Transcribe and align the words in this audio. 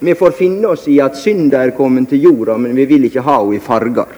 Vi 0.00 0.14
får 0.14 0.30
finne 0.30 0.68
oss 0.70 0.84
i 0.88 1.00
at 1.02 1.16
synda 1.18 1.64
er 1.66 1.72
kommet 1.74 2.12
til 2.12 2.22
jorda, 2.22 2.54
men 2.60 2.76
vi 2.78 2.84
vil 2.86 3.08
ikke 3.08 3.24
ha 3.26 3.40
henne 3.40 3.56
i 3.56 3.62
farger. 3.62 4.12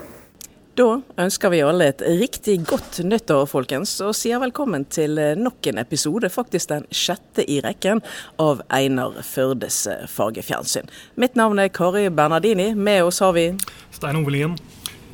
Da 0.76 0.88
ønsker 1.20 1.52
vi 1.52 1.62
alle 1.64 1.88
et 1.90 2.02
riktig 2.20 2.58
godt 2.68 3.00
nyttår, 3.04 3.46
folkens, 3.48 3.94
og 4.04 4.12
sier 4.16 4.40
velkommen 4.40 4.84
til 4.92 5.16
nok 5.40 5.66
en 5.72 5.80
episode, 5.82 6.28
faktisk 6.32 6.70
den 6.70 6.84
sjette 6.92 7.44
i 7.48 7.58
rekken, 7.64 8.00
av 8.40 8.60
Einar 8.68 9.22
Førdes 9.26 9.82
fargefjernsyn. 10.12 10.88
Mitt 11.20 11.36
navn 11.40 11.58
er 11.60 11.72
Kari 11.72 12.06
Bernardini. 12.08 12.74
Med 12.74 13.04
oss 13.08 13.20
har 13.24 13.32
vi 13.36 13.50
Stein 13.90 14.20
Ove 14.20 14.36
Lien. 14.36 14.60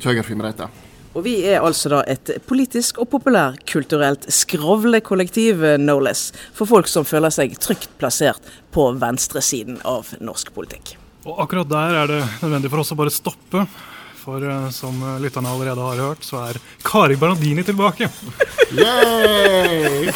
Kjøger 0.03 0.27
Fimreite. 0.27 0.67
Og 1.17 1.23
vi 1.25 1.39
er 1.49 1.63
altså 1.65 1.89
da 1.89 2.03
et 2.05 2.29
politisk 2.45 2.99
og 3.01 3.09
populærkulturelt 3.09 4.27
skravlekollektiv, 4.29 5.63
no 5.81 5.97
less, 5.97 6.29
for 6.53 6.69
folk 6.69 6.89
som 6.91 7.07
føler 7.09 7.33
seg 7.33 7.55
trygt 7.57 7.89
plassert 7.97 8.51
på 8.75 8.91
venstresiden 9.01 9.79
av 9.81 10.13
norsk 10.21 10.53
politikk. 10.53 10.93
Og 11.25 11.41
akkurat 11.41 11.71
der 11.71 11.97
er 12.03 12.11
det 12.11 12.21
nødvendig 12.43 12.69
for 12.69 12.83
oss 12.83 12.93
å 12.93 12.99
bare 13.01 13.13
stoppe. 13.13 13.65
For 14.21 14.43
uh, 14.43 14.67
som 14.75 15.01
lytterne 15.23 15.49
allerede 15.49 15.89
har 15.89 16.03
hørt, 16.03 16.27
så 16.27 16.43
er 16.51 16.61
Kari 16.85 17.17
Bernardini 17.17 17.65
tilbake. 17.65 18.11
Yay! 18.77 20.13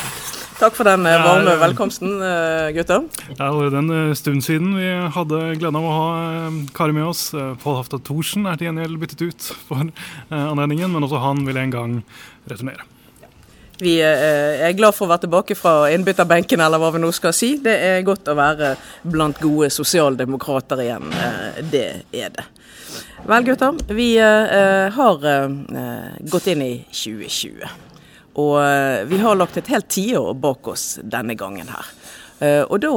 Takk 0.62 0.76
for 0.78 0.86
den 0.86 1.02
varme 1.02 1.56
velkomsten, 1.58 2.20
gutter. 2.76 3.08
Det 3.32 3.40
er 3.40 3.48
allerede 3.48 3.80
en 3.82 4.14
stund 4.14 4.44
siden 4.46 4.76
vi 4.78 4.92
hadde 5.16 5.40
gleden 5.58 5.80
av 5.80 5.88
å 5.90 5.96
ha 5.96 6.52
Kari 6.78 6.94
med 6.94 7.08
oss. 7.10 7.32
Pål 7.64 7.80
Hafta 7.80 7.98
Thorsen 7.98 8.46
er 8.46 8.60
til 8.62 8.70
gjengjeld 8.70 9.00
byttet 9.02 9.24
ut 9.26 9.48
for 9.66 9.82
anledningen, 10.30 10.94
men 10.94 11.08
også 11.08 11.24
han 11.24 11.42
vil 11.50 11.58
en 11.58 11.74
gang 11.74 11.98
returnere. 12.46 12.86
Vi 13.82 13.96
er 14.06 14.78
glad 14.78 14.94
for 14.94 15.08
å 15.08 15.12
være 15.16 15.26
tilbake 15.26 15.58
fra 15.58 15.90
innbytterbenken, 15.96 16.62
eller 16.62 16.78
hva 16.78 16.94
vi 16.94 17.02
nå 17.02 17.10
skal 17.18 17.34
si. 17.34 17.56
Det 17.58 17.74
er 17.90 18.06
godt 18.06 18.30
å 18.30 18.38
være 18.38 18.76
blant 19.02 19.42
gode 19.42 19.74
sosialdemokrater 19.74 20.86
igjen. 20.86 21.10
Det 21.74 21.88
er 22.14 22.38
det. 22.38 22.46
Vel, 23.26 23.50
gutter. 23.50 23.82
Vi 23.90 24.12
har 24.22 25.32
gått 26.22 26.54
inn 26.54 26.68
i 26.70 26.76
2020. 26.94 27.90
Og 28.40 28.56
vi 29.10 29.18
har 29.20 29.36
lagt 29.36 29.58
et 29.60 29.72
helt 29.74 29.90
tiår 29.92 30.34
bak 30.40 30.68
oss 30.72 31.00
denne 31.04 31.36
gangen 31.36 31.68
her. 31.72 31.90
Og 32.72 32.80
da 32.82 32.92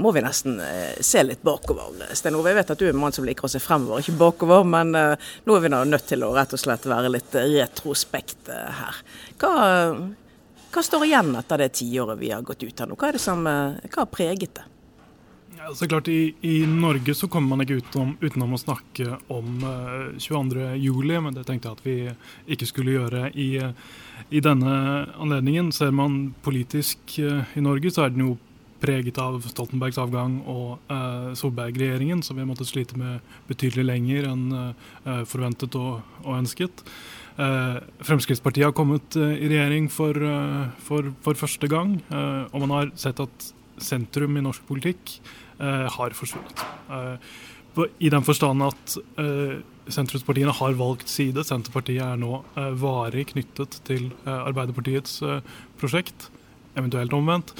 må 0.00 0.12
vi 0.14 0.22
nesten 0.24 0.60
se 1.04 1.24
litt 1.26 1.42
bakover. 1.44 2.06
Sten 2.16 2.38
Ove, 2.38 2.52
jeg 2.52 2.60
vet 2.60 2.70
at 2.72 2.80
du 2.80 2.86
er 2.86 2.94
en 2.94 3.00
mann 3.02 3.12
som 3.12 3.26
liker 3.26 3.44
å 3.44 3.50
se 3.50 3.60
fremover, 3.60 4.00
ikke 4.00 4.14
bakover. 4.20 4.62
Men 4.64 4.94
nå 4.94 5.56
er 5.56 5.64
vi 5.64 5.72
nødt 5.74 6.06
til 6.08 6.22
å 6.24 6.30
rett 6.36 6.54
og 6.54 6.62
slett 6.62 6.86
være 6.88 7.10
litt 7.12 7.34
retrospekt 7.34 8.48
her. 8.52 9.02
Hva, 9.42 9.52
hva 10.70 10.86
står 10.86 11.04
igjen 11.10 11.34
etter 11.42 11.60
det 11.60 11.72
tiåret 11.82 12.22
vi 12.22 12.30
har 12.32 12.46
gått 12.46 12.62
ut 12.62 12.80
her 12.80 12.88
nå? 12.88 12.96
Hva, 12.96 13.12
som, 13.20 13.44
hva 13.44 14.00
har 14.00 14.08
preget 14.14 14.56
det? 14.62 14.64
Så 15.74 15.88
klart, 15.90 16.08
i, 16.08 16.34
I 16.46 16.66
Norge 16.66 17.14
så 17.14 17.26
kommer 17.28 17.56
man 17.56 17.64
ikke 17.64 17.80
utenom, 17.80 18.12
utenom 18.22 18.52
å 18.54 18.60
snakke 18.60 19.16
om 19.32 19.64
uh, 19.64 20.12
22.07, 20.14 21.16
men 21.24 21.34
det 21.34 21.42
tenkte 21.48 21.72
jeg 21.72 21.78
at 21.78 21.86
vi 21.86 21.96
ikke 22.54 22.68
skulle 22.70 22.94
gjøre 22.94 23.30
i 23.34 23.48
i 24.30 24.42
denne 24.42 24.72
anledningen 25.22 25.70
ser 25.74 25.92
man 25.94 26.34
politisk 26.44 27.18
uh, 27.22 27.44
i 27.54 27.62
Norge, 27.62 27.92
så 27.92 28.06
er 28.06 28.14
den 28.14 28.24
jo 28.26 28.36
preget 28.82 29.18
av 29.22 29.38
Stoltenbergs 29.46 29.98
avgang 30.00 30.40
og 30.50 30.90
uh, 30.92 31.32
Solberg-regjeringen, 31.38 32.22
som 32.26 32.36
vi 32.36 32.44
har 32.44 32.48
måttet 32.50 32.70
slite 32.70 32.98
med 33.00 33.24
betydelig 33.48 33.86
lenger 33.86 34.28
enn 34.32 34.48
uh, 34.52 35.22
forventet 35.28 35.78
og, 35.78 36.02
og 36.24 36.34
ønsket. 36.40 36.84
Fremskrittspartiet 37.36 38.64
har 38.64 38.72
kommet 38.72 39.12
i 39.12 39.44
regjering 39.50 39.90
for, 39.92 40.16
for, 40.86 41.10
for 41.20 41.36
første 41.36 41.68
gang, 41.68 41.90
og 42.08 42.62
man 42.62 42.72
har 42.72 42.92
sett 42.96 43.20
at 43.20 43.48
sentrum 43.76 44.38
i 44.40 44.44
norsk 44.46 44.64
politikk 44.64 45.18
har 45.58 46.14
forsvunnet. 46.16 46.62
I 47.98 48.10
den 48.12 48.24
forstand 48.24 48.64
at 48.64 48.96
sentrumspartiene 49.92 50.54
har 50.54 50.76
valgt 50.78 51.10
side. 51.10 51.44
Senterpartiet 51.46 52.04
er 52.04 52.20
nå 52.20 52.40
eh, 52.56 52.70
varig 52.80 53.28
knyttet 53.32 53.80
til 53.86 54.10
eh, 54.26 54.36
Arbeiderpartiets 54.36 55.20
eh, 55.22 55.58
prosjekt, 55.80 56.30
eventuelt 56.76 57.14
omvendt. 57.16 57.54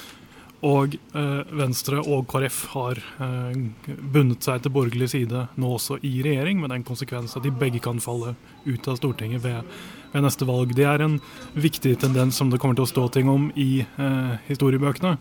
Og 0.66 0.96
eh, 0.96 1.42
Venstre 1.54 2.00
og 2.00 2.26
KrF 2.30 2.62
har 2.72 3.00
eh, 3.22 3.58
bundet 3.86 4.46
seg 4.46 4.64
til 4.64 4.74
borgerlig 4.74 5.10
side 5.12 5.46
nå 5.60 5.74
også 5.76 6.00
i 6.06 6.16
regjering, 6.26 6.62
med 6.62 6.72
den 6.74 6.86
konsekvens 6.86 7.36
at 7.36 7.46
de 7.46 7.54
begge 7.54 7.82
kan 7.84 8.00
falle 8.02 8.34
ut 8.66 8.88
av 8.90 8.98
Stortinget 8.98 9.44
ved, 9.44 9.76
ved, 10.14 10.24
neste 10.24 10.48
valg. 10.48 10.74
Det 10.76 10.88
er 10.88 11.04
en 11.04 11.20
viktig 11.54 11.94
tendens 12.02 12.40
som 12.40 12.50
det 12.50 12.60
kommer 12.62 12.78
til 12.78 12.88
å 12.88 12.94
stå 12.94 13.06
ting 13.14 13.30
om 13.30 13.50
i 13.54 13.84
eh, 13.84 14.34
historiebøkene. 14.48 15.16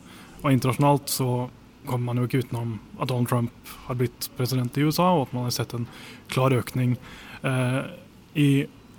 Og 0.46 0.52
internasjonalt 0.54 1.12
så 1.12 1.30
kommer 1.88 2.12
man 2.12 2.22
jo 2.22 2.28
ikke 2.28 2.44
utenom 2.46 2.78
at 3.00 3.10
Donald 3.12 3.30
Trump 3.32 3.76
har 3.88 4.00
blitt 4.00 4.30
president 4.38 4.78
i 4.78 4.86
USA, 4.86 5.12
og 5.14 5.28
at 5.28 5.36
man 5.36 5.48
har 5.48 5.56
sett 5.56 5.76
en 5.78 5.88
klar 6.34 6.56
økning 6.56 6.98
eh, 7.44 7.82
i 8.36 8.50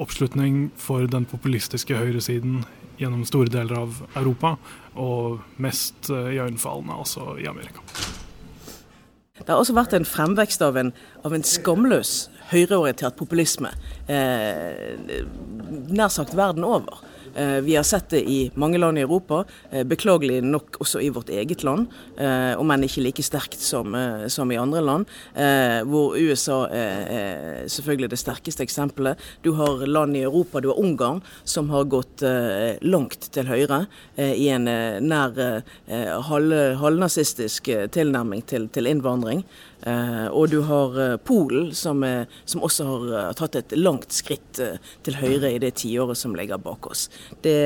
oppslutning 0.02 0.70
for 0.80 1.08
den 1.10 1.26
populistiske 1.28 1.96
høyresiden 1.96 2.64
gjennom 3.00 3.24
store 3.28 3.52
deler 3.52 3.82
av 3.84 4.00
Europa, 4.16 4.56
og 4.96 5.42
mest 5.62 6.10
eh, 6.12 6.36
iøynefallende 6.36 6.96
altså 6.96 7.34
i 7.40 7.48
Amerika. 7.50 7.84
Det 9.36 9.52
har 9.52 9.60
også 9.60 9.76
vært 9.76 9.92
en 9.94 10.08
fremvekst 10.08 10.62
av 10.64 10.78
en, 10.80 10.94
av 11.24 11.34
en 11.36 11.44
skamløs 11.44 12.26
høyreorientert 12.52 13.18
populisme 13.18 13.72
eh, 14.06 14.96
nær 15.90 16.10
sagt 16.12 16.36
verden 16.36 16.66
over. 16.66 17.02
Eh, 17.36 17.58
vi 17.66 17.74
har 17.76 17.84
sett 17.84 18.08
det 18.14 18.22
i 18.30 18.38
mange 18.54 18.78
land 18.78 18.98
i 18.98 19.02
Europa, 19.04 19.42
eh, 19.70 19.82
beklagelig 19.84 20.38
nok 20.44 20.78
også 20.80 21.02
i 21.04 21.10
vårt 21.12 21.28
eget 21.28 21.64
land, 21.66 21.90
om 22.56 22.70
enn 22.72 22.86
ikke 22.86 23.02
like 23.04 23.24
sterkt 23.24 23.60
som, 23.60 23.92
som, 24.32 24.50
i 24.52 24.56
andre 24.56 24.80
land. 24.80 25.10
Hvor 25.90 26.14
USA 26.16 26.62
er 26.72 27.66
selvfølgelig 27.68 28.08
det 28.14 28.18
sterkeste 28.20 28.64
eksempelet. 28.64 29.20
Du 29.44 29.52
har 29.58 29.84
land 29.86 30.16
i 30.16 30.22
Europa, 30.24 30.62
du 30.64 30.70
har 30.70 30.80
Ungarn, 30.80 31.20
som 31.44 31.68
har 31.74 31.84
gått 31.92 32.24
langt 32.80 33.28
til 33.34 33.50
høyre 33.50 33.82
i 34.16 34.48
en 34.54 34.64
nær 35.04 35.36
halvnazistisk 36.80 37.68
tilnærming 37.92 38.46
til, 38.48 38.70
til 38.72 38.88
innvandring. 38.88 39.44
Uh, 39.86 40.26
og 40.32 40.48
du 40.50 40.60
har 40.66 40.96
uh, 40.96 41.16
Polen, 41.20 41.68
som, 41.76 42.00
som, 42.44 42.62
også 42.64 42.86
har 42.88 43.36
tatt 43.38 43.58
et 43.60 43.74
langt 43.76 44.14
skritt 44.14 44.60
til 45.04 45.18
høyre 45.20 45.52
i 45.52 45.60
det 45.62 45.74
tiåret 45.82 46.18
som 46.18 46.34
ligger 46.36 46.60
bak 46.62 46.88
oss. 46.90 47.06
Det, 47.44 47.56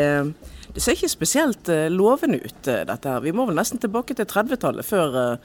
det 0.75 0.83
ser 0.83 0.99
ikke 0.99 1.13
spesielt 1.13 1.71
lovende 1.93 2.43
ut, 2.43 2.63
dette 2.67 3.15
her. 3.15 3.23
Vi 3.25 3.35
må 3.37 3.47
vel 3.49 3.59
nesten 3.59 3.81
tilbake 3.83 4.17
til 4.19 4.29
30-tallet 4.29 4.87
før, 4.87 5.39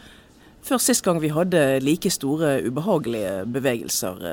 før, 0.65 0.81
sist 0.81 1.05
gang 1.05 1.21
vi 1.21 1.33
hadde 1.35 1.61
like 1.85 2.11
store 2.13 2.57
ubehagelige 2.65 3.45
bevegelser 3.53 4.25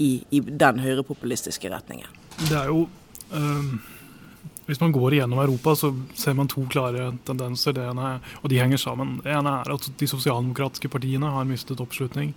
i, 0.00 0.10
i, 0.30 0.40
den 0.40 0.82
høyrepopulistiske 0.84 1.70
retningen. 1.74 2.18
Det 2.48 2.56
er 2.56 2.72
jo... 2.72 2.88
Um 3.28 3.78
hvis 4.68 4.80
man 4.82 4.92
går 4.92 5.16
igjennom 5.16 5.40
Europa, 5.40 5.72
så 5.76 5.88
ser 6.14 6.34
man 6.36 6.48
to 6.52 6.66
klare 6.68 7.10
tendenser. 7.24 7.72
Det 7.72 7.86
ene, 7.88 8.18
og 8.42 8.50
de 8.52 8.60
henger 8.60 8.80
sammen. 8.82 9.16
Det 9.24 9.32
ene 9.32 9.54
er 9.62 9.72
at 9.72 9.88
de 9.96 10.08
sosialdemokratiske 10.10 10.90
partiene 10.92 11.30
har 11.32 11.48
mistet 11.48 11.80
oppslutning 11.80 12.34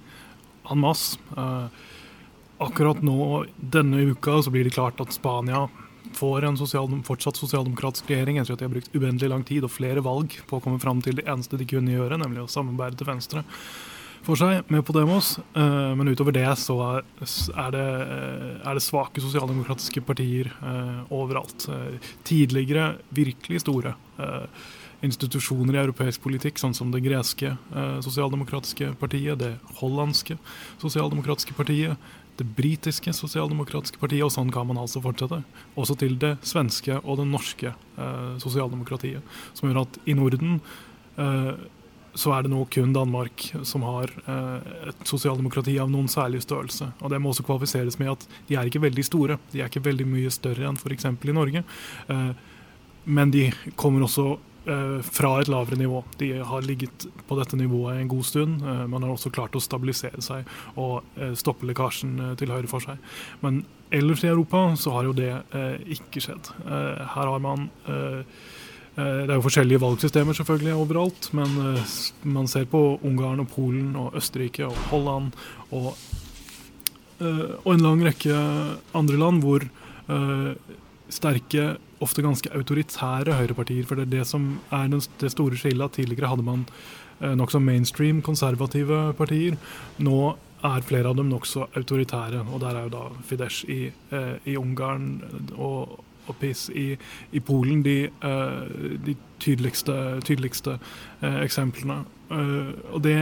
en 0.72 0.80
masse. 0.80 1.20
Eh, 1.38 1.68
akkurat 2.64 3.02
nå, 3.04 3.46
denne 3.60 4.06
uka, 4.14 4.40
så 4.44 4.54
blir 4.54 4.64
det 4.64 4.78
klart 4.78 5.02
at 5.04 5.12
Spania 5.12 5.66
får 6.16 6.48
en 6.48 6.58
sosial, 6.58 6.88
fortsatt 7.04 7.40
sosialdemokratisk 7.40 8.10
regjering 8.10 8.40
etter 8.40 8.56
at 8.56 8.62
de 8.64 8.68
har 8.68 8.74
brukt 8.74 8.96
uendelig 8.96 9.30
lang 9.30 9.44
tid 9.48 9.68
og 9.68 9.74
flere 9.74 10.04
valg 10.04 10.40
på 10.48 10.58
å 10.58 10.64
komme 10.64 10.80
fram 10.80 11.04
til 11.04 11.20
det 11.20 11.28
eneste 11.28 11.60
de 11.60 11.68
kunne 11.68 11.94
gjøre, 11.94 12.20
nemlig 12.22 12.46
å 12.46 12.52
samarbeide 12.52 13.00
til 13.00 13.12
venstre 13.12 13.44
for 14.26 14.38
seg 14.38 14.68
med 14.70 14.84
Podemos. 14.86 15.36
demos, 15.56 15.98
men 15.98 16.12
utover 16.12 16.36
det 16.36 16.46
så 16.60 16.78
er 16.92 17.72
det, 17.74 17.88
eh, 18.06 18.62
er 18.70 18.78
det 18.78 18.84
svake 18.84 19.22
sosialdemokratiske 19.22 20.02
partier 20.06 20.52
uh, 20.62 21.02
overalt. 21.10 21.68
Tidligere 22.24 22.98
virkelig 23.10 23.62
store 23.62 23.96
institusjoner 25.02 25.74
i 25.74 25.82
europeisk 25.82 26.22
politikk, 26.22 26.60
sånn 26.62 26.76
som 26.78 26.92
det 26.94 27.02
greske 27.02 27.56
sosialdemokratiske 28.06 28.92
partiet, 29.02 29.40
det 29.42 29.56
hollandske 29.80 30.38
sosialdemokratiske 30.78 31.56
partiet, 31.58 31.98
det 32.38 32.46
britiske 32.46 33.10
sosialdemokratiske 33.18 33.98
partiet, 33.98 34.22
og 34.28 34.34
sånn 34.36 34.54
kan 34.54 34.70
man 34.70 34.78
altså 34.78 35.02
fortsette. 35.02 35.42
Også 35.74 35.98
til 35.98 36.20
det 36.22 36.36
svenske 36.46 37.00
og 37.02 37.18
det 37.18 37.28
norske 37.32 37.74
sosialdemokratiet. 38.46 39.26
Som 39.58 39.72
gjør 39.72 39.88
at 39.88 39.98
i 40.06 40.14
Norden 40.14 40.62
så 42.14 42.34
er 42.36 42.44
det 42.44 42.52
nå 42.52 42.66
kun 42.72 42.94
Danmark 42.94 43.46
som 43.68 43.86
har 43.88 44.12
eh, 44.26 44.70
et 44.92 45.08
sosialdemokrati 45.08 45.78
av 45.80 45.92
noen 45.92 46.10
særlig 46.12 46.44
størrelse. 46.44 46.92
Og 47.00 47.12
Det 47.12 47.20
må 47.22 47.32
også 47.32 47.46
kvalifiseres 47.48 48.00
med 48.02 48.12
at 48.14 48.28
de 48.50 48.58
er 48.60 48.68
ikke 48.68 48.84
veldig 48.84 49.06
store. 49.08 49.40
De 49.54 49.62
er 49.62 49.72
ikke 49.72 49.86
veldig 49.86 50.08
mye 50.10 50.32
større 50.34 50.68
enn 50.68 50.80
f.eks. 50.80 51.08
i 51.08 51.36
Norge. 51.36 51.64
Eh, 52.12 52.32
men 53.06 53.32
de 53.34 53.48
kommer 53.80 54.04
også 54.06 54.26
eh, 54.68 54.98
fra 55.08 55.34
et 55.40 55.52
lavere 55.52 55.80
nivå. 55.80 56.04
De 56.20 56.34
har 56.52 56.68
ligget 56.68 57.08
på 57.30 57.38
dette 57.40 57.60
nivået 57.60 58.02
en 58.02 58.12
god 58.12 58.28
stund. 58.28 58.66
Man 58.92 59.08
har 59.08 59.14
også 59.14 59.32
klart 59.32 59.56
å 59.56 59.64
stabilisere 59.64 60.22
seg 60.22 60.50
og 60.76 61.08
stoppe 61.40 61.70
lekkasjen 61.70 62.36
til 62.40 62.52
høyre 62.52 62.70
for 62.72 62.84
seg. 62.84 63.00
Men 63.42 63.64
ellers 63.92 64.26
i 64.26 64.32
Europa 64.32 64.68
så 64.80 64.98
har 64.98 65.08
jo 65.08 65.16
det 65.16 65.32
ikke 65.96 66.24
skjedd. 66.24 66.52
her 66.68 67.32
har 67.32 67.40
man 67.44 67.70
det 68.96 69.30
er 69.30 69.38
jo 69.38 69.46
forskjellige 69.46 69.80
valgsystemer 69.80 70.36
selvfølgelig 70.36 70.74
overalt, 70.76 71.30
men 71.38 71.54
man 72.28 72.50
ser 72.52 72.66
på 72.68 73.00
Ungarn 73.08 73.40
og 73.40 73.48
Polen 73.54 73.94
og 73.96 74.18
Østerrike 74.20 74.66
og 74.68 74.76
Holland 74.92 75.32
og, 75.72 75.94
og 77.22 77.70
en 77.72 77.86
lang 77.86 78.04
rekke 78.04 78.36
andre 79.00 79.22
land 79.22 79.40
hvor 79.46 79.64
sterke, 81.08 81.78
ofte 82.04 82.24
ganske 82.26 82.52
autoritære 82.58 83.38
høyrepartier. 83.40 83.88
For 83.88 83.96
det 83.96 84.10
er 84.10 84.14
det 84.18 84.28
som 84.28 84.58
er 84.74 84.92
det 84.92 85.32
store 85.32 85.60
skillet. 85.60 85.96
Tidligere 85.96 86.32
hadde 86.34 86.48
man 86.48 86.66
nokså 87.22 87.62
mainstream 87.64 88.22
konservative 88.26 89.12
partier. 89.18 89.56
Nå 90.04 90.34
er 90.66 90.86
flere 90.86 91.10
av 91.10 91.18
dem 91.18 91.30
nokså 91.32 91.68
autoritære. 91.78 92.44
Og 92.52 92.62
der 92.62 92.78
er 92.78 92.88
jo 92.88 92.94
da 92.94 93.04
Fidesz 93.28 93.64
i, 93.66 93.92
eh, 94.12 94.36
i 94.46 94.58
Ungarn 94.58 95.22
og, 95.58 96.00
og 96.30 96.38
PiS 96.42 96.68
i, 96.78 96.86
i 97.32 97.42
Polen 97.44 97.82
de, 97.86 97.98
eh, 98.08 98.62
de 99.06 99.16
tydeligste, 99.42 99.96
tydeligste 100.28 100.78
eh, 101.22 101.42
eksemplene. 101.44 102.04
Eh, 102.32 102.72
og 102.94 103.02
det 103.06 103.18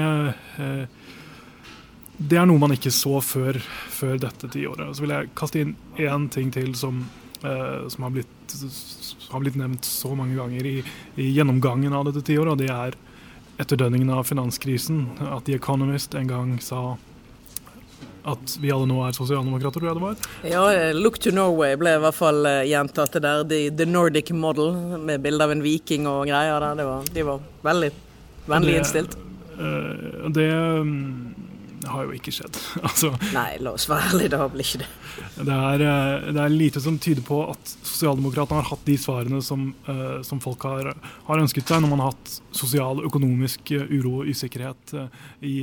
det 2.19 2.35
er 2.35 2.43
noe 2.49 2.59
man 2.59 2.73
ikke 2.75 2.91
så 2.91 3.21
før, 3.23 3.55
før 3.95 4.17
dette 4.19 4.49
tiåret. 4.51 4.89
Så 4.91 5.05
vil 5.05 5.13
jeg 5.15 5.29
kaste 5.39 5.61
inn 5.63 5.69
én 5.95 6.25
ting 6.27 6.49
til 6.51 6.73
som, 6.75 6.97
som 7.39 8.03
har, 8.03 8.11
blitt, 8.11 8.55
har, 9.29 9.39
blitt, 9.39 9.55
nevnt 9.55 9.87
så 9.87 10.11
mange 10.19 10.35
ganger 10.35 10.67
i, 10.67 10.73
i 11.15 11.29
gjennomgangen 11.31 11.95
av 11.95 12.09
dette 12.09 12.25
tiåret, 12.27 12.57
og 12.57 12.59
det 12.59 12.67
er 12.73 12.97
etterdønningene 13.63 14.19
av 14.19 14.27
finanskrisen. 14.27 15.05
At 15.29 15.47
The 15.47 15.55
Economist 15.61 16.19
en 16.19 16.27
gang 16.27 16.51
sa 16.59 16.97
at 18.33 18.57
vi 18.61 18.73
alle 18.73 18.89
nå 18.89 18.99
er 19.05 19.15
sosialdemokrater, 19.17 19.79
tror 19.79 19.89
jeg 19.89 19.99
det 19.99 20.05
var? 20.05 20.27
Ja, 20.47 20.65
eh, 20.73 20.91
'Look 20.95 21.19
to 21.23 21.33
Norway' 21.35 21.77
ble 21.79 21.95
i 21.97 22.03
hvert 22.03 22.17
fall 22.17 22.45
gjentatt 22.67 23.17
det 23.17 23.23
der. 23.25 23.43
The, 23.43 23.61
the, 23.71 23.89
Nordic 23.89 24.31
Model, 24.31 24.73
med 24.99 25.21
bilde 25.25 25.43
av 25.43 25.55
en 25.55 25.65
viking 25.65 26.07
og 26.09 26.27
greier 26.29 26.59
der. 26.63 26.85
Var, 26.85 27.09
de 27.13 27.25
var 27.27 27.41
veldig 27.63 27.91
vennlig 28.49 28.79
innstilt. 28.79 29.17
det, 29.59 30.33
det 30.33 30.51
um, 30.53 31.35
det 31.79 31.87
har 31.87 32.05
jo 32.05 32.15
ikke 32.15 32.31
skjedd. 32.33 32.57
altså, 32.89 33.11
Nei, 33.33 33.53
la 33.63 33.71
oss 33.73 33.87
være 33.89 34.11
ærlige, 34.11 34.31
det 34.33 34.39
har 34.41 34.51
vel 34.51 34.63
ikke 34.63 34.81
det. 34.81 34.89
Det 35.47 35.55
er, 35.55 35.83
eh, 35.85 36.27
det 36.35 36.41
er, 36.43 36.53
lite 36.53 36.81
som 36.83 36.97
tyder 36.99 37.23
på 37.25 37.39
at 37.47 37.73
sosialdemokratene 37.77 38.59
har 38.59 38.67
hatt 38.73 38.83
de 38.87 38.97
svarene 38.99 39.39
som, 39.45 39.69
som 40.25 40.41
folk 40.43 40.65
har, 40.67 40.91
har, 41.29 41.41
ønsket 41.41 41.71
seg 41.71 41.83
når 41.83 41.93
man 41.93 42.03
har 42.03 42.11
hatt 42.11 42.33
sosial 42.55 43.03
økonomisk 43.07 43.71
uro 43.73 44.19
og 44.21 44.31
usikkerhet 44.33 44.95
i, 45.45 45.55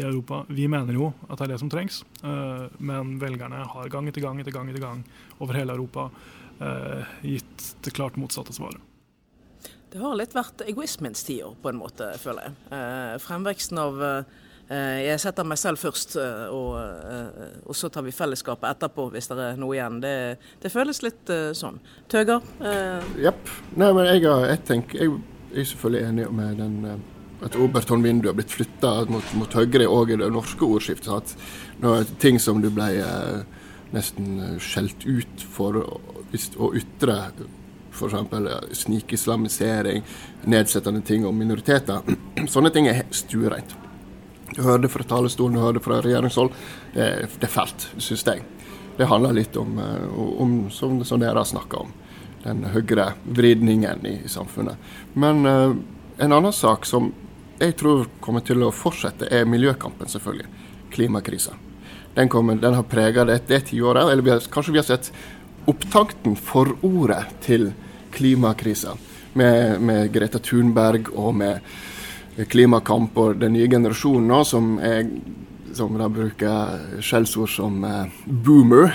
i, 0.00 0.04
Europa. 0.08 0.42
Vi 0.48 0.66
mener 0.70 0.96
jo 0.96 1.12
at 1.28 1.38
det 1.38 1.46
er 1.46 1.54
det 1.54 1.60
som 1.62 1.70
trengs, 1.72 2.02
men 2.78 3.16
velgerne 3.20 3.62
har 3.72 3.90
gang 3.92 4.08
etter 4.10 4.24
gang 4.24 4.40
etter 4.40 4.54
gang 4.54 4.70
etter 4.72 4.82
gang 4.82 5.02
over 5.38 5.58
hele 5.60 5.76
Europa 5.76 6.08
gitt 7.22 7.66
det 7.84 7.94
klart 7.96 8.18
motsatte 8.20 8.52
svaret. 8.56 8.80
Det 9.90 9.98
har 10.02 10.18
litt 10.18 10.34
vært 10.36 10.62
egoismens 10.68 11.24
tiår, 11.26 11.56
på 11.62 11.72
en 11.72 11.80
måte, 11.80 12.12
føler 12.22 12.50
jeg. 12.50 13.22
fremveksten 13.24 13.80
av 13.80 14.02
Eh, 14.70 15.00
jeg 15.02 15.18
setter 15.18 15.46
meg 15.50 15.58
selv 15.58 15.80
først, 15.82 16.14
eh, 16.20 16.44
og, 16.54 16.76
eh, 16.78 17.56
og, 17.64 17.74
så 17.74 17.88
tar 17.90 18.04
vi 18.06 18.14
fellesskapet 18.14 18.68
etterpå 18.68 19.08
hvis 19.10 19.26
det 19.32 19.38
er 19.42 19.56
noe 19.58 19.74
igjen. 19.74 19.98
Det, 20.04 20.12
det 20.62 20.70
føles 20.70 21.02
litt 21.02 21.32
sånn. 21.58 21.80
Tøger? 22.10 22.44
Jepp. 23.18 23.50
Nei, 23.74 23.90
men 23.96 24.06
jeg, 24.12 24.22
jeg, 24.22 24.60
tenker, 24.68 25.02
jeg, 25.02 25.16
er 25.50 25.66
selvfølgelig 25.72 26.04
enig 26.06 26.28
med 26.38 26.62
den 26.62 27.02
at 27.44 27.56
Oberton-vindu 27.56 28.28
har 28.28 28.36
blitt 28.36 28.52
flytta 28.52 28.92
mot, 29.08 29.32
mot, 29.38 29.54
høyre 29.56 29.88
òg 29.88 30.12
i 30.12 30.18
det 30.20 30.28
norske 30.32 30.66
ordskiftet. 30.66 31.08
At 31.08 31.80
når 31.80 32.08
ting 32.20 32.40
som 32.42 32.60
du 32.60 32.68
ble 32.72 32.90
eh, 33.00 33.60
nesten 33.94 34.58
skjelt 34.62 35.06
ut 35.06 35.44
for 35.54 35.78
å, 35.80 35.86
ytre, 36.36 37.16
f.eks. 37.90 38.80
snikislamisering, 38.82 40.04
nedsettende 40.52 41.02
ting 41.06 41.24
om 41.26 41.36
minoriteter, 41.36 42.04
sånne 42.54 42.72
ting 42.74 42.90
er 42.90 43.06
stuereint. 43.14 43.72
Du 44.50 44.64
hørte 44.66 44.90
fra 44.90 45.06
talerstolen, 45.06 45.56
du 45.56 45.62
hørte 45.62 45.82
fra 45.84 46.00
regjeringshold. 46.04 46.52
Det, 46.92 47.08
det 47.40 47.50
falt, 47.50 47.88
syns 48.02 48.26
jeg. 48.26 48.44
Det 48.98 49.08
handler 49.08 49.38
litt 49.38 49.56
om, 49.56 49.78
eh, 49.80 50.20
om 50.44 50.60
som, 50.74 51.00
som, 51.08 51.22
dere 51.22 51.40
har 51.40 51.48
snakka 51.48 51.86
om, 51.86 51.96
den 52.44 52.66
høyrevridningen 52.74 54.04
i, 54.08 54.14
i 54.26 54.28
samfunnet. 54.28 54.92
Men 55.12 55.44
en 55.44 56.32
annen 56.32 56.52
sak 56.52 56.86
som 56.88 57.10
jeg 57.60 57.76
tror 57.76 58.06
kommer 58.24 58.44
til 58.46 58.62
å 58.64 58.72
fortsette, 58.72 59.28
er 59.28 59.48
miljøkampen, 59.48 60.08
selvfølgelig. 60.08 60.48
Klimakrisa. 60.94 61.52
Den, 62.14 62.28
kommer, 62.28 62.56
den 62.56 62.74
har 62.74 62.88
prega 62.88 63.26
det, 63.28 63.42
det 63.50 63.60
tiåret. 63.68 64.08
Eller 64.10 64.24
vi 64.24 64.32
har, 64.32 64.40
kanskje 64.52 64.72
vi 64.74 64.80
har 64.80 64.88
sett 64.88 65.12
opptakten, 65.70 66.36
forordet, 66.36 67.22
til 67.44 67.70
klimakrisa. 68.16 68.96
Med, 69.38 69.76
med 69.80 70.08
Greta 70.12 70.40
Thunberg 70.42 71.12
og 71.14 71.36
med 71.38 72.46
klimakamp 72.50 73.18
og 73.20 73.38
den 73.38 73.54
nye 73.54 73.68
generasjonen 73.70 74.26
nå, 74.30 74.40
som, 74.48 74.72
er, 74.82 75.04
som 75.76 75.94
da 76.00 76.08
bruker 76.10 76.98
skjellsord 77.04 77.52
som 77.52 77.84
eh, 77.86 78.20
boomer. 78.26 78.94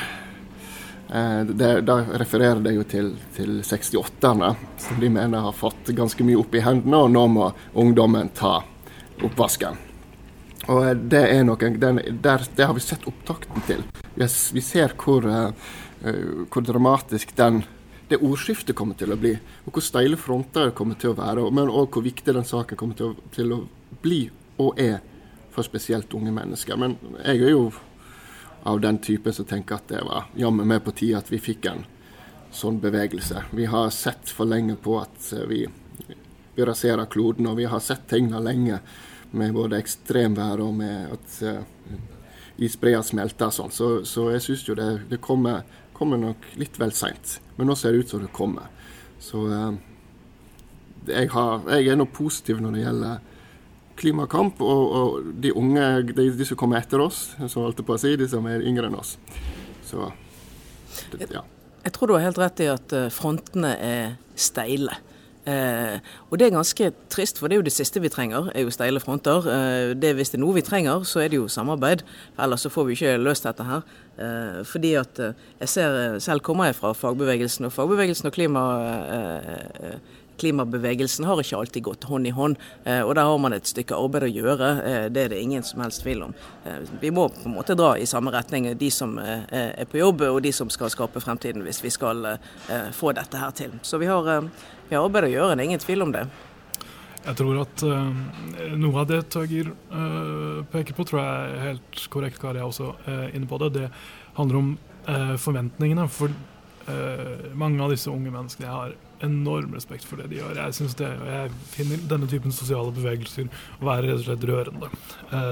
Eh, 1.09 1.41
det, 1.45 1.81
da 1.81 1.99
refererer 2.17 2.59
det 2.65 2.73
jo 2.73 2.83
til, 2.89 3.11
til 3.35 3.59
68-erne, 3.61 4.53
som 4.81 5.01
de 5.01 5.09
mener 5.13 5.45
har 5.45 5.53
fått 5.53 5.91
ganske 5.97 6.25
mye 6.25 6.39
opp 6.41 6.55
i 6.55 6.63
hendene, 6.65 7.03
og 7.05 7.11
nå 7.13 7.25
må 7.29 7.49
ungdommen 7.77 8.31
ta 8.33 8.57
oppvasken. 9.23 9.77
Og 10.65 10.81
eh, 10.81 10.95
det 10.97 11.23
er 11.29 11.45
noe, 11.45 11.71
den, 11.81 12.01
der, 12.23 12.47
det 12.57 12.65
har 12.65 12.73
vi 12.77 12.83
sett 12.83 13.05
opptakten 13.09 13.67
til. 13.69 13.85
Vi, 14.15 14.27
vi 14.57 14.63
ser 14.63 14.95
hvor, 14.97 15.25
uh, 15.27 15.51
hvor 16.49 16.65
dramatisk 16.65 17.35
den 17.37 17.63
det 18.09 18.19
ordskiftet 18.21 18.75
kommer 18.77 18.97
til 18.97 19.13
å 19.13 19.17
bli, 19.17 19.31
og 19.65 19.73
hvor 19.73 19.83
steile 19.83 20.17
fronter 20.19 20.69
det 20.69 20.75
kommer 20.77 20.97
til 21.01 21.13
å 21.13 21.17
være, 21.17 21.47
men 21.49 21.71
òg 21.73 21.95
hvor 21.95 22.05
viktig 22.05 22.35
den 22.35 22.45
saken 22.45 22.77
kommer 22.77 22.97
til 22.97 23.11
å, 23.11 23.29
til 23.33 23.53
å, 23.55 23.63
bli 24.01 24.27
og 24.61 24.77
er 24.77 24.99
for 25.55 25.65
spesielt 25.65 26.11
unge 26.13 26.29
mennesker. 26.35 26.77
Men 26.77 26.97
jeg 27.23 27.39
er 27.47 27.53
jo 27.55 27.69
av 28.65 28.81
den 28.81 28.97
typen 28.97 29.33
som 29.33 29.45
tenker 29.45 29.77
at 29.77 29.89
det 29.91 30.01
var 30.01 30.29
jammen 30.33 30.67
meg 30.67 30.81
på 30.85 30.93
tide 30.97 31.19
at 31.19 31.29
vi 31.29 31.37
fikk 31.37 31.67
en 31.69 31.83
sånn 32.55 32.79
bevegelse. 32.81 33.43
Vi 33.53 33.67
har 33.69 33.91
sett 33.93 34.31
for 34.31 34.49
lenge 34.49 34.77
på 34.81 34.95
at 34.97 35.27
eh, 35.35 35.45
vi, 35.45 35.59
vi 36.55 36.65
raserer 36.65 37.05
kloden, 37.11 37.45
og 37.51 37.59
vi 37.59 37.67
har 37.69 37.83
sett 37.83 38.07
tegna 38.09 38.41
lenge 38.41 38.79
med 39.35 39.53
både 39.53 39.77
ekstremvær 39.83 40.63
og 40.63 40.73
med 40.79 41.11
at 41.13 41.37
uh, 41.43 41.97
isbreer 42.63 43.03
smelter 43.03 43.51
og 43.51 43.57
sånn. 43.57 43.73
Så, 43.75 43.89
så, 44.07 44.29
jeg 44.31 44.45
syns 44.45 44.63
jo 44.69 44.77
det, 44.79 44.87
det 45.11 45.19
kommer 45.21 45.65
kommer 45.95 46.19
nok 46.19 46.47
litt 46.59 46.79
vel 46.79 46.93
seint. 46.95 47.39
Men 47.55 47.69
nå 47.69 47.75
ser 47.79 47.93
det 47.93 48.05
ut 48.05 48.15
som 48.15 48.23
det 48.23 48.31
kommer. 48.35 48.71
Så 49.19 49.45
uh, 49.45 49.75
jeg, 51.05 51.29
har, 51.35 51.69
jeg, 51.69 51.91
er 51.91 51.99
nå 51.99 52.07
positiv 52.11 52.63
når 52.63 52.75
det 52.75 52.85
gjelder 52.85 53.34
klimakamp 53.99 54.61
og, 54.63 54.83
og 54.99 55.33
de 55.43 55.53
unge, 55.55 55.87
de, 56.11 56.29
de, 56.35 56.47
som 56.47 56.59
kommer 56.59 56.81
etter 56.81 57.01
oss, 57.03 57.29
som 57.47 57.63
holdt 57.63 57.83
på 57.85 57.95
å 57.95 58.01
si, 58.01 58.15
de 58.19 58.27
som 58.29 58.45
er 58.49 58.65
yngre 58.65 58.89
enn 58.89 58.99
oss. 58.99 59.15
Så 59.85 60.09
det, 61.13 61.29
ja. 61.31 61.43
Jeg 61.85 61.93
tror 61.95 62.09
du 62.09 62.15
har 62.17 62.25
helt 62.25 62.39
rett 62.41 62.63
i 62.65 62.71
at 62.71 62.95
eh, 62.97 63.11
frontene 63.13 63.75
er 63.77 64.15
steile. 64.39 64.95
Eh, 65.45 65.99
og 66.31 66.39
det 66.41 66.47
er 66.47 66.55
ganske 66.55 66.87
trist, 67.13 67.37
for 67.37 67.47
det 67.47 67.55
er 67.57 67.61
jo 67.61 67.67
det 67.67 67.75
siste 67.75 68.01
vi 68.01 68.09
trenger, 68.09 68.47
er 68.55 68.65
jo 68.65 68.73
steile 68.73 69.01
fronter. 69.03 69.45
Eh, 69.45 69.93
det, 69.93 70.15
hvis 70.17 70.33
det 70.33 70.39
er 70.39 70.43
noe 70.43 70.57
vi 70.57 70.65
trenger, 70.65 71.05
så 71.05 71.21
er 71.21 71.29
det 71.29 71.37
jo 71.37 71.51
samarbeid. 71.51 72.01
Ellers 72.41 72.65
så 72.65 72.71
får 72.73 72.87
vi 72.87 72.97
ikke 72.97 73.13
løst 73.21 73.45
dette 73.45 73.67
her. 73.67 73.85
Eh, 74.17 74.63
fordi 74.65 74.95
at 74.97 75.21
eh, 75.21 75.37
jeg 75.61 75.73
ser, 75.75 75.99
eh, 76.01 76.19
selv 76.23 76.41
kommer 76.45 76.71
jeg 76.71 76.79
fra 76.79 76.95
fagbevegelsen, 76.97 77.69
og 77.69 77.75
fagbevegelsen 77.77 78.31
og 78.31 78.33
klima 78.33 78.65
eh, 79.13 79.99
klimabevegelsen 80.41 81.27
har 81.27 81.41
ikke 81.41 81.59
alltid 81.59 81.85
gått 81.87 82.07
hånd 82.09 82.27
i 82.27 82.33
hånd. 82.35 82.57
og 82.85 83.15
Der 83.15 83.23
har 83.25 83.37
man 83.41 83.53
et 83.53 83.67
stykke 83.67 83.97
arbeid 83.97 84.27
å 84.27 84.31
gjøre, 84.31 84.69
det 85.09 85.23
er 85.23 85.29
det 85.33 85.41
ingen 85.41 85.63
som 85.63 85.81
helst 85.81 86.03
tvil 86.03 86.23
om. 86.27 86.33
vi 87.01 87.11
må 87.11 87.27
på 87.29 87.45
en 87.49 87.55
måte 87.55 87.75
dra 87.75 87.95
i 87.97 88.05
samme 88.05 88.31
retning, 88.33 88.67
de 88.77 88.91
som 88.91 89.17
er 89.19 89.85
på 89.91 89.99
jobb 90.01 90.21
og 90.29 90.41
de 90.43 90.51
som 90.51 90.69
skal 90.69 90.91
skape 90.93 91.23
fremtiden, 91.23 91.63
hvis 91.65 91.83
vi 91.83 91.93
skal 91.93 92.37
få 92.93 93.13
dette 93.15 93.37
her 93.37 93.51
til. 93.55 93.77
Så 93.81 93.97
vi 94.01 94.11
har 94.11 94.49
vi 94.89 94.95
har 94.95 95.05
arbeid 95.05 95.25
å 95.25 95.31
gjøre, 95.31 95.55
det 95.55 95.63
er 95.63 95.69
ingen 95.71 95.81
tvil 95.81 96.05
om 96.05 96.11
det. 96.13 96.27
Jeg 97.25 97.37
tror 97.39 97.57
at 97.63 97.83
uh, 97.89 98.09
noe 98.77 99.01
av 99.01 99.07
det 99.09 99.23
Tøger 99.33 99.71
uh, 99.89 100.61
peker 100.69 100.93
på, 100.93 101.05
tror 101.09 101.23
jeg 101.23 101.53
er 101.55 101.63
helt 101.63 102.01
korrekt. 102.13 102.37
Kari 102.41 102.61
er 102.61 102.67
også 102.67 102.91
uh, 103.07 103.25
inne 103.33 103.49
på 103.49 103.57
det. 103.63 103.71
Det 103.79 103.87
handler 104.37 104.61
om 104.61 104.75
forventningene. 105.37 106.07
For 106.09 106.31
mange 107.57 107.81
av 107.81 107.91
disse 107.93 108.11
unge 108.11 108.29
menneskene 108.29 108.67
jeg 108.67 108.75
har 108.75 108.95
enorm 109.25 109.73
respekt 109.73 110.05
for 110.05 110.19
det 110.21 110.27
de 110.29 110.37
gjør. 110.37 110.59
Jeg, 110.59 110.75
synes 110.77 110.97
det, 110.99 111.07
jeg 111.09 111.53
finner 111.71 112.03
denne 112.11 112.27
typen 112.29 112.53
sosiale 112.53 112.93
bevegelser 112.93 113.47
å 113.79 113.87
være 113.87 114.09
rett 114.09 114.19
og 114.19 114.25
slett 114.27 114.45
rørende. 114.49 114.91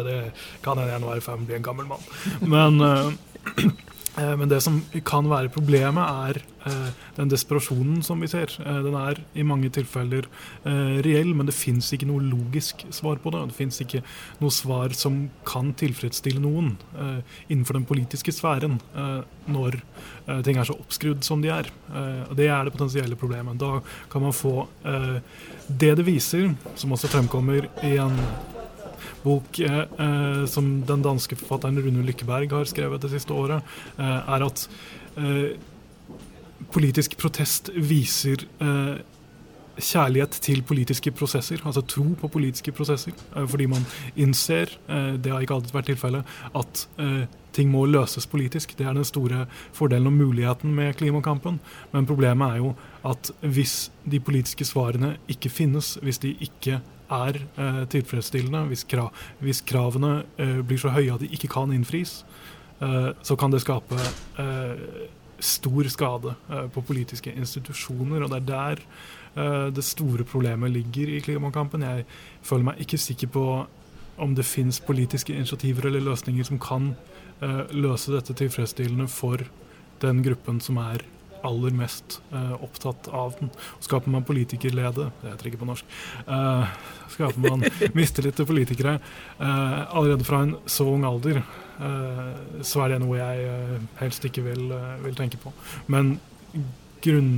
det 0.06 0.18
kan 0.66 0.82
jeg 0.84 0.92
er 0.94 1.26
ferd 1.26 1.42
med 1.42 1.48
å 1.48 1.50
bli 1.50 1.58
en 1.58 1.68
gammel 1.72 1.90
mann. 1.90 2.10
Men 2.44 2.84
Eh, 2.84 3.12
men 4.14 4.50
det 4.50 4.60
som 4.62 4.76
kan 5.08 5.26
være 5.26 5.50
problemet, 5.54 6.04
er 6.30 6.38
eh, 6.70 6.90
den 7.18 7.32
desperasjonen 7.32 8.04
som 8.06 8.22
vi 8.22 8.30
ser. 8.30 8.52
Eh, 8.62 8.80
den 8.86 8.98
er 9.00 9.22
i 9.34 9.46
mange 9.48 9.72
tilfeller 9.74 10.28
reell, 10.64 11.34
men 11.34 11.50
det 11.50 11.56
fins 11.58 11.90
ikke 11.96 12.08
noe 12.10 12.22
logisk 12.24 12.86
svar 12.94 13.18
på 13.24 13.34
det. 13.34 13.42
Det 13.50 13.58
fins 13.58 13.82
ikke 13.82 14.04
noe 14.42 14.54
svar 14.54 14.94
som 14.98 15.18
kan 15.48 15.74
tilfredsstille 15.78 16.42
noen 16.42 16.76
innenfor 17.50 17.78
den 17.78 17.88
politiske 17.90 18.34
sfæren 18.36 18.80
når 19.52 19.80
ting 20.46 20.58
er 20.58 20.68
så 20.68 20.78
oppskrudd 20.78 21.26
som 21.26 21.44
de 21.44 21.52
er. 21.54 21.70
Det 22.32 22.48
er 22.48 22.64
det 22.64 22.74
potensielle 22.76 23.20
problemet. 23.20 23.60
Da 23.62 23.82
kan 24.12 24.24
man 24.24 24.36
få 24.36 24.68
det 24.84 25.94
det 26.00 26.08
viser, 26.08 26.54
som 26.80 26.96
også 26.96 27.12
fremkommer 27.12 27.68
i 27.86 27.96
en 28.02 28.18
bok 29.24 29.60
eh, 29.60 30.46
som 30.50 30.74
den 30.88 31.06
danske 31.06 31.38
forfatteren 31.40 31.80
Rune 31.84 32.06
Lykkeberg 32.08 32.52
har 32.54 32.70
skrevet 32.70 33.04
det 33.04 33.14
siste 33.14 33.36
året, 33.36 33.64
eh, 33.98 34.36
er 34.36 34.46
at 34.48 34.68
eh, 35.18 35.56
politisk 36.74 37.18
protest 37.22 37.72
viser 37.76 38.46
eh, 38.62 39.02
kjærlighet 39.74 40.38
til 40.46 40.62
politiske 40.66 41.12
prosesser, 41.16 41.62
altså 41.66 41.82
tro 41.82 42.06
på 42.20 42.30
politiske 42.32 42.74
prosesser. 42.76 43.16
Eh, 43.36 43.48
fordi 43.50 43.68
man 43.72 43.86
innser, 44.16 44.78
eh, 44.88 45.14
det 45.18 45.32
har 45.32 45.42
ikke 45.42 45.60
alltid 45.60 45.74
vært 45.74 45.92
tilfellet, 45.94 46.38
at 46.56 46.88
ting 47.54 47.70
må 47.70 47.84
løses 47.86 48.26
politisk. 48.26 48.72
Det 48.78 48.88
er 48.88 48.96
den 48.98 49.06
store 49.06 49.46
fordelen 49.78 50.08
og 50.10 50.14
muligheten 50.14 50.74
med 50.74 50.96
klimakampen. 50.98 51.60
Men 51.92 52.08
problemet 52.10 52.50
er 52.50 52.64
jo 52.64 52.72
at 53.06 53.30
hvis 53.42 53.92
de 54.10 54.20
politiske 54.20 54.66
svarene 54.66 55.18
ikke 55.30 55.52
finnes, 55.54 56.00
hvis 56.02 56.18
de 56.18 56.34
ikke 56.42 56.80
er 57.14 57.40
eh, 57.42 57.82
tilfredsstillende, 57.94 58.66
hvis, 58.72 58.86
krav, 58.90 59.12
hvis 59.44 59.62
kravene 59.68 60.24
eh, 60.42 60.60
blir 60.66 60.82
så 60.82 60.94
høye 60.94 61.14
at 61.14 61.24
de 61.24 61.30
ikke 61.34 61.52
kan 61.54 61.74
innfris, 61.76 62.22
eh, 62.84 63.12
så 63.22 63.38
kan 63.40 63.54
det 63.54 63.64
skape 63.64 64.00
eh, 64.42 65.08
stor 65.44 65.90
skade 65.92 66.36
eh, 66.50 66.68
på 66.74 66.86
politiske 66.86 67.34
institusjoner. 67.34 68.24
Og 68.24 68.34
det 68.34 68.42
er 68.42 68.50
der 68.50 68.84
eh, 69.36 69.70
det 69.76 69.86
store 69.88 70.28
problemet 70.28 70.74
ligger 70.74 71.14
i 71.14 71.22
klimakampen. 71.24 71.86
Jeg 71.86 72.06
føler 72.44 72.72
meg 72.72 72.84
ikke 72.84 73.02
sikker 73.02 73.34
på 73.34 73.48
om 74.22 74.36
det 74.38 74.46
fins 74.46 74.78
politiske 74.84 75.34
initiativer 75.34 75.90
eller 75.90 76.04
løsninger 76.06 76.46
som 76.46 76.60
kan 76.62 76.94
løse 77.74 78.14
dette 78.14 78.32
tilfredsstillende 78.40 79.08
for 79.12 79.42
den 80.00 80.22
gruppen 80.24 80.62
som 80.64 80.78
er 80.80 81.02
aller 81.44 81.76
mest 81.78 82.20
uh, 82.34 82.56
opptatt 82.64 83.08
av 83.08 83.36
den. 83.40 83.52
Skaper 83.84 84.12
man 84.12 84.26
politikerlede, 84.28 85.10
det 85.22 85.34
heter 85.34 85.50
ikke 85.50 85.62
på 85.64 85.70
norsk, 85.70 85.98
uh, 86.28 86.70
skaper 87.14 87.44
man 87.44 87.66
mistillit 87.98 88.38
til 88.40 88.48
politikere 88.50 88.98
uh, 89.40 89.80
allerede 89.96 90.28
fra 90.28 90.44
en 90.46 90.56
så 90.66 90.88
ung 90.90 91.06
alder, 91.08 91.44
så 92.64 92.84
er 92.84 92.92
det 92.94 93.00
noe 93.02 93.18
jeg 93.18 93.80
helst 93.98 94.26
ikke 94.28 94.44
vil, 94.46 94.68
vil, 95.02 95.16
tenke 95.18 95.40
på. 95.42 95.50
Men 95.92 96.12
grunn, 97.04 97.32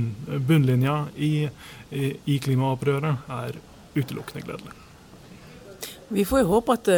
bunnlinja 0.46 0.98
i, 1.16 1.30
i, 1.88 2.10
i 2.28 2.36
klimaopprøret 2.44 3.30
er 3.32 3.56
utelukkende 3.96 4.44
gledelig. 4.44 4.74
Vi 6.12 6.26
får 6.28 6.44
jo 6.44 6.50
håpe 6.52 6.76
at 6.76 6.92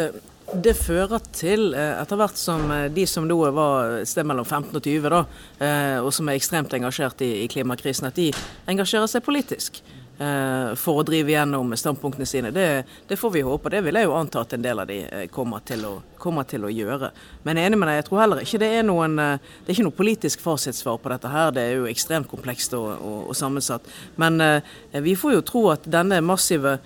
det 0.55 0.75
fører 0.75 1.21
til, 1.33 1.75
eh, 1.75 2.01
etter 2.01 2.17
hvert 2.17 2.39
som 2.41 2.71
eh, 2.73 2.89
de 2.89 3.05
som 3.07 3.29
da 3.29 3.37
var 3.53 3.99
et 4.01 4.09
sted 4.09 4.25
mellom 4.27 4.47
15 4.47 4.77
og 4.77 4.83
20, 4.83 5.11
da, 5.13 5.23
eh, 5.61 5.99
og 6.01 6.13
som 6.15 6.29
er 6.29 6.39
ekstremt 6.39 6.73
engasjert 6.73 7.21
i, 7.27 7.47
klimakrisen, 7.53 8.09
at 8.09 8.17
de 8.17 8.31
engasjerer 8.69 9.09
seg 9.11 9.25
politisk 9.27 9.83
for 10.19 10.99
å 10.99 11.03
drive 11.07 11.31
gjennom 11.31 11.71
standpunktene 11.79 12.27
sine. 12.27 12.51
Det, 12.51 12.65
det, 13.07 13.15
får 13.21 13.31
vi 13.37 13.43
håpe. 13.47 13.69
og 13.69 13.71
Det 13.71 13.85
vil 13.87 13.95
jeg 14.01 14.09
jo 14.09 14.17
anta 14.19 14.41
at 14.43 14.57
en 14.57 14.65
del 14.65 14.81
av 14.83 14.89
de 14.91 15.29
kommer 15.31 15.63
til, 15.63 15.85
å, 15.87 15.93
kommer 16.19 16.43
til 16.43 16.67
å 16.67 16.73
gjøre. 16.75 17.13
Men 17.47 17.55
jeg 17.55 17.63
er 17.63 17.71
enig 17.71 17.79
med 17.79 17.87
deg, 17.87 18.01
jeg 18.01 18.07
tror 18.09 18.23
heller 18.25 18.43
ikke 18.43 18.59
det 18.59 18.73
er 18.81 18.89
noen 18.89 19.15
Det 19.15 19.69
er 19.69 19.77
ikke 19.77 19.87
noe 19.87 19.95
politisk 19.95 20.43
fasitsvar 20.43 20.99
på 20.99 21.13
dette 21.15 21.31
her. 21.31 21.55
Det 21.55 21.63
er 21.69 21.79
jo 21.79 21.87
ekstremt 21.87 22.27
komplekst 22.27 22.75
og, 22.75 22.89
og, 22.99 23.21
og 23.31 23.39
sammensatt. 23.39 23.87
Men 24.19 24.43
vi 25.07 25.15
får 25.15 25.37
jo 25.37 25.47
tro 25.53 25.63
at 25.77 25.87
denne 25.87 26.19
massive 26.19 26.81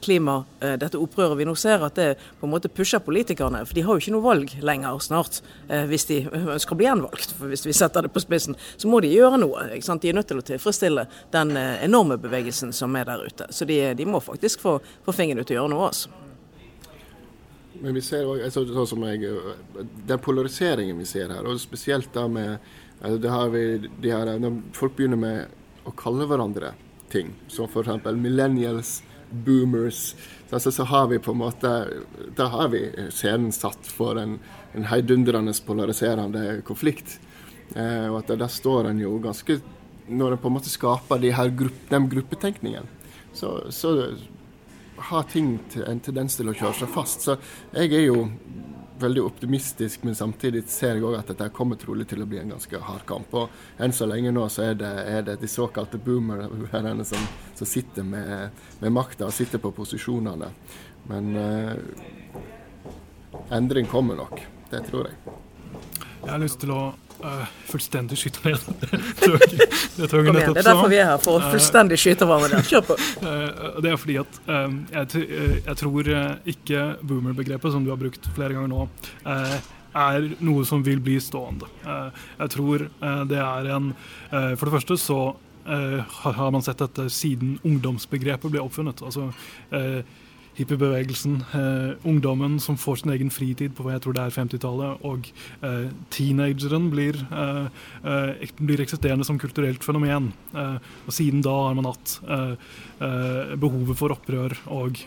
klima, 0.00 0.44
eh, 0.60 0.76
dette 0.78 0.98
opprøret 0.98 1.38
vi 1.38 1.46
nå 1.48 1.54
ser, 1.58 1.82
at 1.84 1.96
det 1.98 2.08
på 2.40 2.46
en 2.46 2.52
måte 2.52 2.70
pusher 2.70 3.02
politikerne. 3.04 3.64
For 3.66 3.74
de 3.74 3.84
har 3.86 3.96
jo 3.96 4.02
ikke 4.04 4.14
noe 4.14 4.26
valg 4.26 4.54
lenger 4.62 5.00
snart, 5.02 5.40
eh, 5.68 5.86
hvis 5.90 6.06
de 6.10 6.20
ønsker 6.28 6.76
å 6.76 6.78
bli 6.78 6.86
gjenvalgt. 6.86 7.34
For 7.38 7.50
hvis 7.50 7.66
vi 7.66 7.76
setter 7.76 8.06
det 8.06 8.12
på 8.14 8.22
spissen, 8.22 8.56
så 8.76 8.88
må 8.88 9.02
de 9.02 9.12
gjøre 9.12 9.40
noe. 9.42 9.66
De 9.68 10.08
er 10.08 10.14
nødt 10.14 10.28
til 10.30 10.38
å 10.38 10.46
tilfredsstille 10.46 11.08
den 11.34 11.56
enorme 11.56 12.18
bevegelsen 12.18 12.72
som 12.72 12.94
er 12.96 13.04
der 13.04 13.26
ute. 13.26 13.50
Så 13.50 13.66
de, 13.66 13.94
de 13.94 14.04
må 14.06 14.20
faktisk 14.22 14.60
få, 14.60 14.78
få 15.04 15.12
fingeren 15.12 15.42
ut 15.42 15.50
og 15.50 15.56
gjøre 15.56 15.74
noe. 15.74 15.90
altså. 15.90 16.08
Men 17.80 17.94
vi 17.94 18.02
ser 18.02 18.26
også, 18.26 18.64
sånn 18.74 18.88
som 18.90 19.04
jeg, 19.06 19.28
Den 20.06 20.18
polariseringen 20.18 20.98
vi 20.98 21.06
ser 21.06 21.30
her, 21.30 21.46
og 21.46 21.60
spesielt 21.62 22.10
da 22.14 22.26
med 22.26 22.58
har 23.02 23.50
vi, 23.50 23.90
de 24.02 24.10
her, 24.10 24.30
folk 24.74 24.96
begynner 24.96 25.20
med 25.20 25.86
å 25.86 25.92
kalle 25.94 26.26
hverandre 26.26 26.72
ting, 27.12 27.30
som 27.48 27.68
f.eks. 27.68 28.02
millennials 28.18 29.02
boomers. 29.30 30.14
Så, 30.50 30.72
så, 30.72 30.84
har 30.84 31.08
vi 31.10 31.18
på 31.18 31.34
en 31.34 31.42
måte 31.42 31.70
Da 32.36 32.46
har 32.48 32.68
vi 32.72 32.80
scenen 33.12 33.52
satt 33.52 33.86
for 33.86 34.16
en, 34.16 34.38
en 34.72 34.86
heidundrende 34.88 35.52
polariserende 35.66 36.62
konflikt. 36.64 37.18
Eh, 37.74 38.06
og 38.08 38.22
at 38.22 38.32
der 38.40 38.48
står 38.48 38.88
en 38.88 39.02
jo 39.02 39.18
ganske 39.20 39.60
Når 40.08 40.32
en 40.32 40.40
på 40.40 40.48
en 40.48 40.56
måte 40.56 40.72
skaper 40.72 41.20
de 41.20 41.34
her 41.36 41.50
grupp, 41.52 41.82
den 41.90 42.08
gruppetenkningen, 42.08 42.86
så, 43.36 43.58
så 43.70 44.14
har 44.96 45.26
ting 45.28 45.58
en 45.86 46.00
tendens 46.00 46.38
til 46.38 46.48
å 46.48 46.54
kjøre 46.56 46.78
seg 46.78 46.88
fast. 46.94 47.26
Så 47.26 47.36
jeg 47.74 47.92
er 47.92 48.06
jo 48.06 48.22
veldig 49.02 49.22
optimistisk, 49.22 50.02
men 50.06 50.14
samtidig 50.14 50.64
ser 50.70 50.96
jeg 50.96 51.04
òg 51.06 51.18
at 51.18 51.30
dette 51.32 51.48
kommer 51.54 51.78
trolig 51.80 52.08
til 52.10 52.22
å 52.22 52.28
bli 52.28 52.40
en 52.42 52.52
ganske 52.54 52.80
hard 52.82 53.04
kamp. 53.08 53.34
Og 53.34 53.82
enn 53.82 53.94
så 53.94 54.08
lenge 54.08 54.32
nå 54.34 54.44
så 54.52 54.68
er 54.70 54.78
det, 54.80 54.92
er 55.08 55.26
det 55.26 55.38
de 55.42 55.50
såkalte 55.50 56.00
boomerne 56.02 57.06
som, 57.08 57.26
som, 57.54 57.66
sitter 57.68 58.06
med, 58.06 58.62
med 58.82 58.94
makta 58.94 59.28
og 59.28 59.36
sitter 59.36 59.62
på 59.62 59.72
posisjonene. 59.76 60.50
Men 61.08 61.36
eh, 61.36 61.74
endring 63.56 63.86
kommer 63.90 64.18
nok. 64.18 64.42
Det 64.70 64.82
tror 64.90 65.08
jeg. 65.08 65.36
Jeg 66.22 66.30
har 66.30 66.42
lyst 66.42 66.60
til 66.60 66.74
å 66.74 66.82
uh, 67.24 67.46
fullstendig 67.68 68.18
skyte 68.18 68.42
ned 68.44 68.58
det 69.98 70.08
toget 70.10 70.34
nettopp 70.34 70.58
Det 70.58 70.62
er 70.62 70.68
derfor 70.68 70.90
vi 70.92 71.00
er 71.00 71.10
her, 71.12 71.22
for 71.22 71.38
å 71.38 71.50
fullstendig 71.52 71.98
skyte 72.00 72.28
hverandre. 72.28 72.60
Kjør 72.70 72.84
på. 72.90 72.98
Uh, 73.22 73.80
det 73.84 73.92
er 73.92 73.98
fordi 74.00 74.18
at 74.22 74.38
um, 74.46 74.78
jeg, 74.92 75.24
jeg, 75.64 75.76
tror 75.82 76.12
ikke 76.54 76.84
boomer-begrepet, 77.02 77.74
som 77.74 77.86
du 77.86 77.92
har 77.92 78.00
brukt 78.00 78.30
flere 78.36 78.56
ganger 78.56 78.72
nå, 78.72 78.86
er 79.98 80.30
noe 80.44 80.64
som 80.68 80.82
vil 80.84 81.00
bli 81.02 81.16
stående. 81.22 81.66
Jeg 81.82 82.52
tror 82.52 82.84
det 83.26 83.38
er 83.40 83.68
en 83.72 83.88
For 84.28 84.68
det 84.68 84.74
første 84.76 84.98
så 85.00 85.18
har 85.64 86.52
man 86.54 86.62
sett 86.64 86.80
dette 86.84 87.08
siden 87.12 87.56
ungdomsbegrepet 87.66 88.52
ble 88.52 88.62
oppfunnet. 88.62 89.02
Altså 89.02 89.30
hippiebevegelsen, 90.58 91.36
eh, 91.54 92.08
ungdommen 92.08 92.58
som 92.60 92.76
får 92.76 93.02
sin 93.02 93.12
egen 93.14 93.30
fritid 93.30 93.74
på 93.76 93.84
hva 93.86 93.94
jeg 93.94 94.04
tror 94.04 94.16
det 94.16 94.24
er 94.24 94.34
50-tallet, 94.34 95.04
og 95.06 95.30
eh, 95.62 95.86
teenageren 96.14 96.90
blir, 96.92 97.18
eh, 97.30 98.50
blir, 98.58 98.82
eksisterende 98.82 99.26
som 99.26 99.38
kulturelt 99.38 99.84
fenomen. 99.84 100.32
Og 100.54 101.12
siden 101.14 101.42
da 101.44 101.54
har 101.68 101.76
man 101.78 101.90
hatt 101.90 102.18
eh, 102.28 102.54
behovet 103.58 103.98
for 103.98 104.14
opprør 104.14 104.54
og 104.74 105.00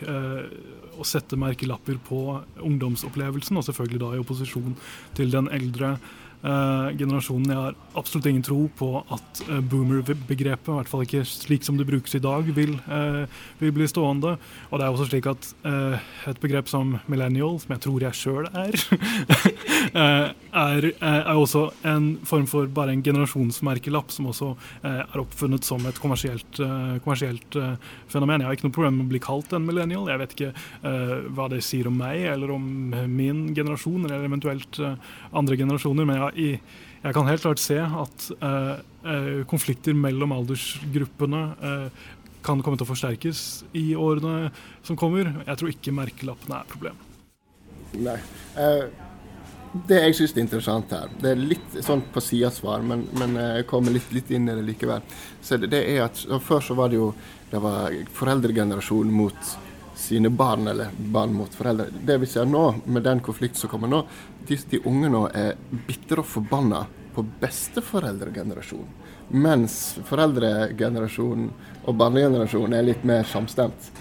å 0.92 1.06
sette 1.08 1.38
merkelapper 1.40 1.98
på 2.04 2.20
ungdomsopplevelsen, 2.62 3.56
og 3.58 3.66
selvfølgelig 3.66 4.02
da 4.02 4.10
i 4.14 4.20
opposisjon 4.22 4.76
til 5.16 5.32
den 5.32 5.48
eldre 5.52 5.96
generasjonen. 6.42 7.50
Jeg 7.52 7.60
har 7.60 7.76
absolutt 7.98 8.26
ingen 8.26 8.42
tro 8.42 8.64
på 8.78 8.88
at 9.14 9.42
uh, 9.48 9.60
boomer-begrepet, 9.60 10.68
i 10.68 10.76
hvert 10.78 10.90
fall 10.90 11.04
ikke 11.04 11.22
slik 11.28 11.66
som 11.66 11.78
det 11.78 11.86
brukes 11.86 12.16
i 12.18 12.22
dag, 12.22 12.48
vil, 12.56 12.74
uh, 12.88 13.24
vil 13.60 13.74
bli 13.76 13.86
stående. 13.90 14.34
Og 14.70 14.80
det 14.80 14.86
er 14.86 14.90
også 14.90 15.08
slik 15.10 15.28
at 15.30 15.50
et 16.28 16.40
begrep 16.42 16.68
som 16.70 16.96
millennial, 17.10 17.58
som 17.60 17.74
jeg 17.74 17.82
tror 17.84 18.04
jeg 18.04 18.16
sjøl 18.16 18.46
er, 18.48 18.76
er, 20.62 20.86
er, 20.90 21.30
også 21.32 21.64
en 21.88 22.08
form 22.28 22.46
for 22.50 22.70
bare 22.74 22.94
en 22.94 23.02
generasjonsmerkelapp 23.04 24.12
som 24.14 24.28
også 24.30 24.52
er 24.86 25.20
oppfunnet 25.20 25.66
som 25.66 25.84
et 25.88 25.98
kommersielt, 26.02 26.60
kommersielt 27.04 27.56
fenomen. 28.10 28.42
Jeg 28.42 28.48
har 28.48 28.58
ikke 28.58 28.68
noe 28.68 28.76
problem 28.76 28.98
med 29.00 29.06
å 29.06 29.12
bli 29.12 29.22
kalt 29.22 29.54
en 29.56 29.66
millennial. 29.66 30.08
Jeg 30.10 30.22
vet 30.22 30.36
ikke 30.36 30.52
hva 31.36 31.48
det 31.52 31.62
sier 31.66 31.90
om 31.90 31.98
meg 31.98 32.26
eller 32.32 32.54
om 32.54 32.66
min 33.12 33.44
generasjon, 33.56 34.06
eller 34.06 34.26
eventuelt 34.26 34.80
andre 35.32 35.58
generasjoner. 35.60 36.08
men 36.08 36.18
jeg 36.18 36.31
jeg, 36.38 36.58
jeg 37.02 37.14
kan 37.16 37.28
helt 37.28 37.44
klart 37.44 37.62
se 37.62 37.78
at 37.82 38.26
uh, 38.42 38.74
uh, 39.06 39.38
konflikter 39.50 39.96
mellom 39.98 40.34
aldersgruppene 40.36 41.44
eh, 41.58 42.02
kan 42.42 42.62
komme 42.62 42.78
til 42.78 42.86
å 42.86 42.90
forsterkes 42.90 43.40
i 43.78 43.92
årene 43.98 44.50
som 44.86 44.98
kommer. 44.98 45.30
Jeg 45.46 45.58
tror 45.58 45.70
ikke 45.70 45.94
merkelappene 45.94 46.58
er 46.58 46.68
problemet. 46.70 47.08
Nei. 47.92 48.16
det 49.88 49.98
jeg 49.98 50.14
syns 50.16 50.32
er 50.32 50.40
interessant 50.40 50.94
her, 50.96 51.10
det 51.20 51.34
er 51.34 51.42
litt 51.52 51.74
sånn 51.84 52.00
på 52.14 52.22
sidesvar, 52.24 52.80
men, 52.88 53.04
men 53.20 53.36
jeg 53.36 53.66
kommer 53.68 53.92
litt, 53.92 54.08
litt, 54.16 54.32
inn 54.32 54.48
i 54.48 54.56
det 54.56 54.64
likevel. 54.64 55.04
Så 55.44 55.58
det, 55.60 55.68
det 55.74 55.82
er 55.92 56.06
at 56.06 56.22
Før 56.42 56.64
så 56.64 56.78
var 56.78 56.90
det 56.90 56.98
jo 56.98 57.10
det 57.52 57.60
var 57.60 57.92
foreldregenerasjonen 58.16 59.12
mot 59.12 59.52
sine 59.94 60.30
barn, 60.30 60.66
eller 60.68 60.88
barn 60.96 61.34
mot 61.34 61.54
foreldre. 61.54 61.86
Det 62.04 62.18
vi 62.22 62.26
ser 62.26 62.48
nå, 62.48 62.64
med 62.84 63.02
den 63.02 63.20
konflikten 63.20 63.60
som 63.60 63.70
kommer 63.70 63.90
nå, 63.90 64.02
de, 64.48 64.58
de 64.70 64.82
unge 64.88 65.10
nå 65.12 65.26
er 65.36 65.54
bitre 65.86 66.22
og 66.22 66.28
forbanna 66.28 66.86
på 67.14 67.24
besteforeldregenerasjonen. 67.40 69.00
Mens 69.32 69.76
foreldregenerasjonen 70.08 71.48
og 71.86 71.96
barnegenerasjonen 71.96 72.76
er 72.76 72.86
litt 72.88 73.04
mer 73.08 73.24
samstemt. 73.28 73.92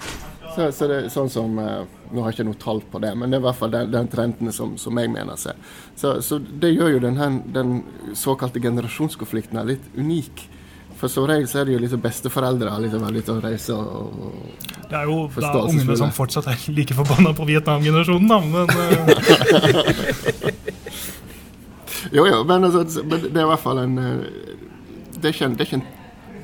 Så, 0.55 0.71
så 0.75 0.87
det 0.89 0.95
er 0.97 1.11
sånn 1.11 1.29
som, 1.31 1.59
eh, 1.63 1.83
Nå 2.11 2.23
har 2.23 2.33
jeg 2.33 2.41
ikke 2.41 2.47
noe 2.49 2.59
tall 2.59 2.81
på 2.91 2.99
det, 2.99 3.13
men 3.15 3.31
det 3.31 3.37
er 3.37 3.43
i 3.43 3.45
hvert 3.45 3.59
fall 3.61 3.71
den, 3.71 3.91
den 3.93 4.09
trenden 4.11 4.51
som, 4.51 4.73
som, 4.75 4.97
jeg 4.99 5.07
mener 5.13 5.37
ser. 5.39 5.55
Så, 5.95 6.17
så, 6.27 6.41
det 6.41 6.73
gjør 6.73 6.97
jo 6.97 7.03
den, 7.05 7.37
den 7.55 7.77
såkalte 8.19 8.59
generasjonskonflikten 8.59 9.61
litt 9.69 9.85
unik. 9.95 10.43
For 11.01 11.09
som 11.09 11.25
regel 11.25 11.47
så 11.49 11.61
er 11.61 11.65
det 11.65 11.73
jo 11.73 11.81
liksom 11.81 12.01
besteforeldre 12.03 12.69
liksom, 12.83 13.07
litt 13.15 13.29
å 13.33 13.39
reise 13.41 13.73
og, 13.73 14.11
og 14.21 14.33
Det 14.85 14.99
er 14.99 15.09
jo 15.09 15.15
da 15.41 15.63
ungene 15.63 15.95
som 15.97 16.11
fortsatt 16.13 16.45
er 16.51 16.57
like 16.75 16.93
forbanna 16.93 17.31
på 17.33 17.47
Vietnam-generasjonen, 17.49 18.27
da, 18.29 18.37
men 18.45 18.69
uh... 18.69 18.77
Jo, 22.11 22.25
jo, 22.27 22.43
men, 22.43 22.63
altså, 22.67 23.03
men, 23.03 23.21
det 23.23 23.39
er 23.39 23.45
i 23.45 23.49
hvert 23.51 23.61
fall 23.63 23.79
en 23.81 23.97
eh, 24.01 24.21
Det 25.15 25.29
er 25.29 25.35
ikke 25.35 25.47
en, 25.47 25.57
det 25.57 25.63
er 25.63 25.69
ikke 25.69 25.79
en 25.79 25.89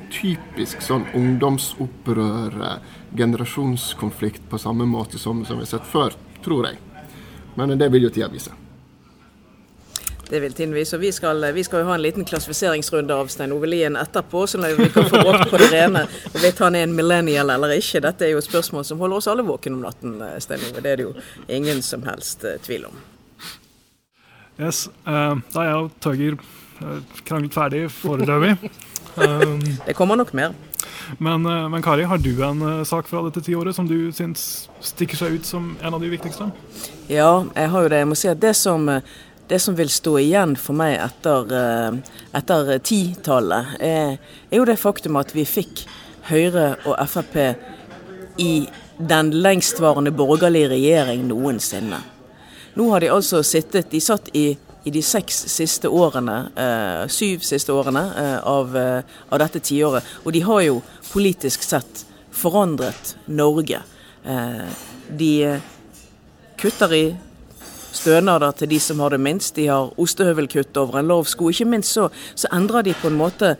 typisk 0.08 0.80
sånn 0.80 1.04
ungdomsopprør, 1.18 2.54
generasjonskonflikt 3.18 4.46
på 4.48 4.60
samme 4.62 4.86
måte 4.88 5.20
som, 5.20 5.42
som 5.44 5.60
vi 5.60 5.66
har 5.66 5.72
sett 5.74 5.90
før, 5.90 6.16
tror 6.40 6.70
jeg. 6.70 6.78
Men 7.60 7.76
det 7.76 7.90
vil 7.92 8.06
jo 8.06 8.12
tida 8.14 8.30
vise. 8.32 8.54
Det 10.30 10.40
vil 10.40 10.52
tiden 10.52 10.74
vise. 10.74 10.98
Vi 10.98 11.12
skal, 11.12 11.52
vi 11.52 11.64
skal 11.64 11.80
jo 11.80 11.86
ha 11.88 11.94
en 11.94 12.02
liten 12.02 12.24
klassifiseringsrunde 12.24 13.14
av 13.14 13.30
Stein 13.32 13.52
Ove 13.52 13.66
Lien 13.66 13.96
etterpå, 13.96 14.46
så 14.46 14.60
vi 14.76 14.88
kan 14.92 15.08
få 15.08 15.22
råd 15.24 15.50
på 15.50 15.56
det 15.56 15.70
rene 15.72 16.04
hvorvidt 16.32 16.58
han 16.58 16.76
er 16.76 16.84
en 16.84 16.96
millennial 16.96 17.50
eller 17.50 17.72
ikke. 17.78 18.02
Dette 18.04 18.26
er 18.26 18.34
jo 18.34 18.42
et 18.42 18.48
spørsmål 18.48 18.84
som 18.84 19.00
holder 19.00 19.22
oss 19.22 19.28
alle 19.32 19.46
våkne 19.48 19.78
om 19.78 19.86
natten, 19.86 20.18
Stein 20.44 20.66
Ove. 20.68 20.82
Det 20.84 20.92
er 20.92 21.00
det 21.00 21.08
jo 21.08 21.14
ingen 21.48 21.80
som 21.82 22.04
helst 22.04 22.44
eh, 22.44 22.60
tvil 22.60 22.84
om. 22.90 23.00
Yes, 24.58 24.88
uh, 25.06 25.38
Da 25.54 25.62
er 25.62 25.70
jeg 25.70 25.80
og 25.80 25.98
Tøger 26.02 26.38
uh, 26.38 27.18
kranglet 27.24 27.56
ferdig 27.56 27.88
foreløpig. 27.94 28.56
Um, 29.18 29.58
det 29.82 29.96
kommer 29.98 30.14
nok 30.14 30.28
mer. 30.36 30.52
Men, 31.18 31.42
men, 31.42 31.82
Kari, 31.82 32.04
har 32.06 32.20
du 32.22 32.44
en 32.44 32.60
sak 32.86 33.08
fra 33.10 33.24
dette 33.24 33.40
tiåret 33.42 33.74
som 33.74 33.88
du 33.88 34.12
syns 34.14 34.68
stikker 34.78 35.18
seg 35.18 35.40
ut 35.40 35.48
som 35.48 35.72
en 35.82 35.96
av 35.96 35.98
de 35.98 36.10
viktigste? 36.12 36.46
Ja, 37.10 37.42
jeg 37.56 37.72
har 37.72 37.82
jo 37.82 37.90
det. 37.90 37.98
Jeg 37.98 38.10
må 38.12 38.18
si 38.20 38.30
at 38.30 38.38
det 38.38 38.52
som, 38.54 38.86
det 39.48 39.58
som 39.64 39.76
vil 39.78 39.90
stå 39.90 40.18
igjen 40.20 40.54
for 40.60 40.76
meg 40.76 40.98
etter, 41.00 41.52
etter 42.36 42.74
titallet, 42.84 43.78
er, 43.80 44.18
er 44.50 44.60
jo 44.60 44.66
det 44.68 44.76
faktum 44.80 45.16
at 45.20 45.32
vi 45.36 45.46
fikk 45.48 45.86
Høyre 46.28 46.74
og 46.84 46.98
Frp 47.08 47.38
i 48.38 48.68
den 48.98 49.30
lengstvarende 49.30 50.10
borgerlige 50.10 50.68
regjering 50.68 51.26
noensinne. 51.28 52.00
Nå 52.74 52.90
har 52.90 53.00
de 53.00 53.10
altså 53.10 53.42
sittet 53.42 53.90
De 53.90 54.00
satt 54.02 54.28
i, 54.36 54.52
i 54.84 54.90
de 54.94 55.02
seks 55.02 55.40
siste 55.50 55.88
årene, 55.90 56.36
eh, 56.54 57.04
syv 57.10 57.42
siste 57.46 57.74
årene 57.74 58.04
eh, 58.22 58.36
av, 58.46 58.76
eh, 58.76 59.16
av, 59.28 59.38
dette 59.42 59.62
tiåret. 59.64 60.04
Og 60.24 60.32
de 60.32 60.42
har 60.46 60.62
jo 60.66 60.82
politisk 61.12 61.64
sett 61.66 62.04
forandret 62.30 63.16
Norge. 63.26 63.80
Eh, 64.24 64.68
de 65.08 65.32
kutter 66.58 66.94
i 66.94 67.04
stønader 67.98 68.54
til 68.58 68.72
de 68.72 68.78
som 68.82 69.02
har 69.04 69.14
det 69.14 69.20
minst. 69.22 69.56
De 69.58 69.68
har 69.70 69.92
ostehøvelkutt 70.00 70.76
over 70.80 71.00
en 71.00 71.10
lav 71.10 71.28
sko. 71.30 71.50
Ikke 71.52 71.68
minst 71.68 71.94
så, 71.96 72.08
så 72.38 72.50
endrer 72.54 72.86
de 72.88 72.96
på 72.98 73.12
en 73.12 73.20
måte 73.20 73.56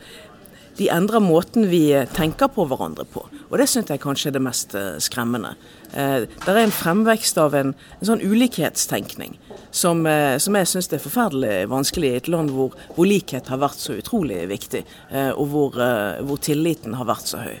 de 0.79 0.87
endrer 0.87 1.19
måten 1.19 1.65
vi 1.67 1.91
tenker 2.15 2.47
på 2.55 2.63
hverandre 2.69 3.03
på. 3.11 3.25
Og 3.49 3.57
det 3.59 3.65
syns 3.67 3.89
jeg 3.91 3.99
kanskje 3.99 4.29
er 4.29 4.35
det 4.37 4.41
mest 4.45 4.75
eh, 4.79 4.93
skremmende. 5.03 5.51
Eh, 5.91 6.23
det 6.23 6.53
er 6.53 6.61
en 6.61 6.71
fremvekst 6.71 7.39
av 7.41 7.57
en, 7.59 7.73
en 7.99 8.07
sånn 8.07 8.23
ulikhetstenkning 8.23 9.35
som, 9.71 10.05
eh, 10.07 10.37
som 10.37 10.55
jeg 10.55 10.69
syns 10.69 10.89
er 10.93 11.03
forferdelig 11.03 11.67
vanskelig 11.71 12.13
i 12.13 12.19
et 12.21 12.29
land 12.31 12.53
hvor, 12.55 12.77
hvor, 12.95 13.09
likhet 13.09 13.51
har 13.51 13.61
vært 13.61 13.81
så 13.81 13.97
utrolig 13.99 14.45
viktig, 14.49 14.85
eh, 15.11 15.31
og 15.33 15.51
hvor, 15.51 15.81
eh, 15.83 16.21
hvor, 16.25 16.39
tilliten 16.41 16.95
har 16.97 17.09
vært 17.09 17.29
så 17.29 17.43
høy. 17.43 17.59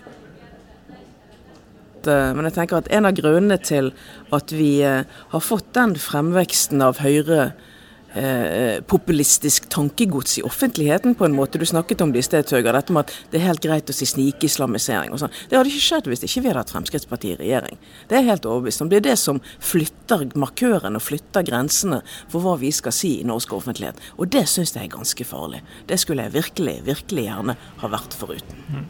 Eh, 2.07 2.29
men 2.37 2.47
jeg 2.47 2.57
tenker 2.59 2.79
at 2.79 2.91
en 2.93 3.09
av 3.09 3.17
grunnene 3.17 3.59
til 3.59 3.91
at 4.35 4.53
vi 4.55 4.79
har 4.83 5.43
fått 5.43 5.73
den 5.75 5.97
fremveksten 5.99 6.81
av 6.85 7.01
Høyre 7.03 7.51
eh, 8.13 8.83
populistisk 8.83 9.69
tankegods 9.69 10.39
i 10.39 10.41
offentligheten, 10.41 11.15
på 11.15 11.25
en 11.25 11.35
måte. 11.35 11.57
Du 11.57 11.65
snakket 11.65 12.01
om 12.01 12.11
det 12.11 12.19
i 12.19 12.25
sted, 12.25 12.45
Tøger, 12.47 12.73
dette 12.73 12.93
med 12.93 13.05
at 13.05 13.31
det 13.31 13.39
er 13.39 13.47
helt 13.47 13.63
greit 13.63 13.89
å 13.89 13.95
si 13.95 14.07
snikislamisering 14.09 15.13
og 15.13 15.21
sånn. 15.21 15.33
Det 15.49 15.57
hadde 15.57 15.71
ikke 15.71 15.87
skjedd 15.87 16.09
hvis 16.11 16.25
ikke 16.27 16.43
vi 16.43 16.51
hadde 16.51 16.63
hatt 16.63 16.73
Fremskrittspartiet 16.73 17.37
i 17.37 17.43
regjering. 17.43 17.81
Det 18.09 18.19
er 18.19 18.27
helt 18.29 18.47
overbevist. 18.49 18.85
Det 18.89 19.01
er 19.01 19.07
det 19.11 19.17
som 19.21 19.41
flytter 19.63 20.29
markøren 20.39 20.97
og 20.97 21.05
flytter 21.05 21.45
grensene 21.47 22.01
for 22.31 22.43
hva 22.43 22.55
vi 22.61 22.71
skal 22.75 22.95
si 22.95 23.17
i 23.19 23.27
norsk 23.27 23.53
offentlighet. 23.59 23.99
Og 24.17 24.31
det 24.33 24.45
syns 24.49 24.75
jeg 24.75 24.87
er 24.87 24.95
ganske 24.95 25.27
farlig. 25.27 25.61
Det 25.89 25.99
skulle 26.01 26.25
jeg 26.27 26.37
virkelig, 26.37 26.79
virkelig 26.87 27.27
gjerne 27.29 27.59
ha 27.83 27.91
vært 27.91 28.17
foruten. 28.17 28.87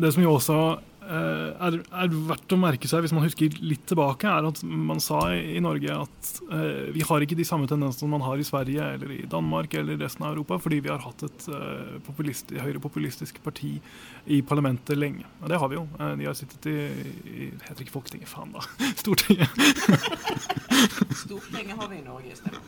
Det 0.00 0.12
som 0.14 0.22
jo 0.22 0.36
også 0.36 0.60
Eh, 0.70 0.89
er, 1.10 1.76
er, 1.80 2.12
verdt 2.28 2.54
å 2.54 2.58
merke 2.60 2.88
seg, 2.90 3.02
hvis 3.04 3.14
man 3.16 3.24
husker 3.24 3.56
litt 3.64 3.82
tilbake, 3.90 4.30
er 4.30 4.46
at 4.46 4.62
man 4.64 5.00
sa 5.02 5.22
i, 5.34 5.58
Norge 5.62 5.96
at 5.96 6.30
uh, 6.52 6.90
vi 6.94 7.02
har 7.06 7.24
ikke 7.24 7.38
de 7.38 7.46
samme 7.48 7.68
tendensene 7.70 8.10
man 8.12 8.24
har 8.24 8.40
i 8.40 8.46
Sverige 8.46 8.92
eller 8.94 9.14
i 9.16 9.24
Danmark 9.30 9.74
eller 9.78 9.98
resten 10.00 10.26
av 10.26 10.34
Europa, 10.34 10.60
fordi 10.62 10.80
vi 10.84 10.92
har 10.92 11.02
hatt 11.04 11.24
et 11.26 11.48
populist, 12.06 12.52
høyrepopulistisk 12.54 13.40
parti 13.44 13.76
i 14.30 14.40
parlamentet 14.46 14.98
lenge. 14.98 15.26
Og 15.42 15.50
det 15.50 15.58
har 15.60 15.72
vi 15.72 15.78
jo. 15.78 15.86
Uh, 15.98 16.14
de 16.20 16.28
har 16.28 16.36
sittet 16.38 16.70
i, 16.70 16.78
i 17.30 17.50
heter 17.66 17.84
ikke 17.84 17.96
Folketinget, 17.96 18.30
faen 18.30 18.54
da. 18.54 18.64
Stortinget. 19.02 19.50
Stortinget 21.24 21.76
har 21.76 21.90
vi 21.90 22.00
i 22.00 22.06
Norge 22.06 22.30
i 22.30 22.38
stedet. 22.38 22.62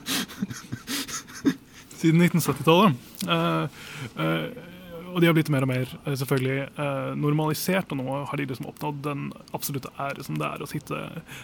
Siden 2.03 2.23
1970-tallet. 2.27 2.95
Uh, 3.29 4.72
og 5.12 5.20
de 5.20 5.29
har 5.29 5.37
blitt 5.37 5.51
mer 5.53 5.66
og 5.66 5.70
mer 5.70 5.94
eh, 6.05 6.16
selvfølgelig 6.18 6.59
eh, 6.70 7.12
normalisert, 7.20 7.92
og 7.92 8.01
nå 8.01 8.18
har 8.29 8.40
de 8.40 8.48
liksom 8.48 8.68
oppnådd 8.72 9.01
den 9.07 9.29
absolutte 9.57 9.92
ære 10.01 10.27
som 10.27 10.38
det 10.40 10.48
er 10.48 10.64
å 10.64 10.68
sitte, 10.70 11.01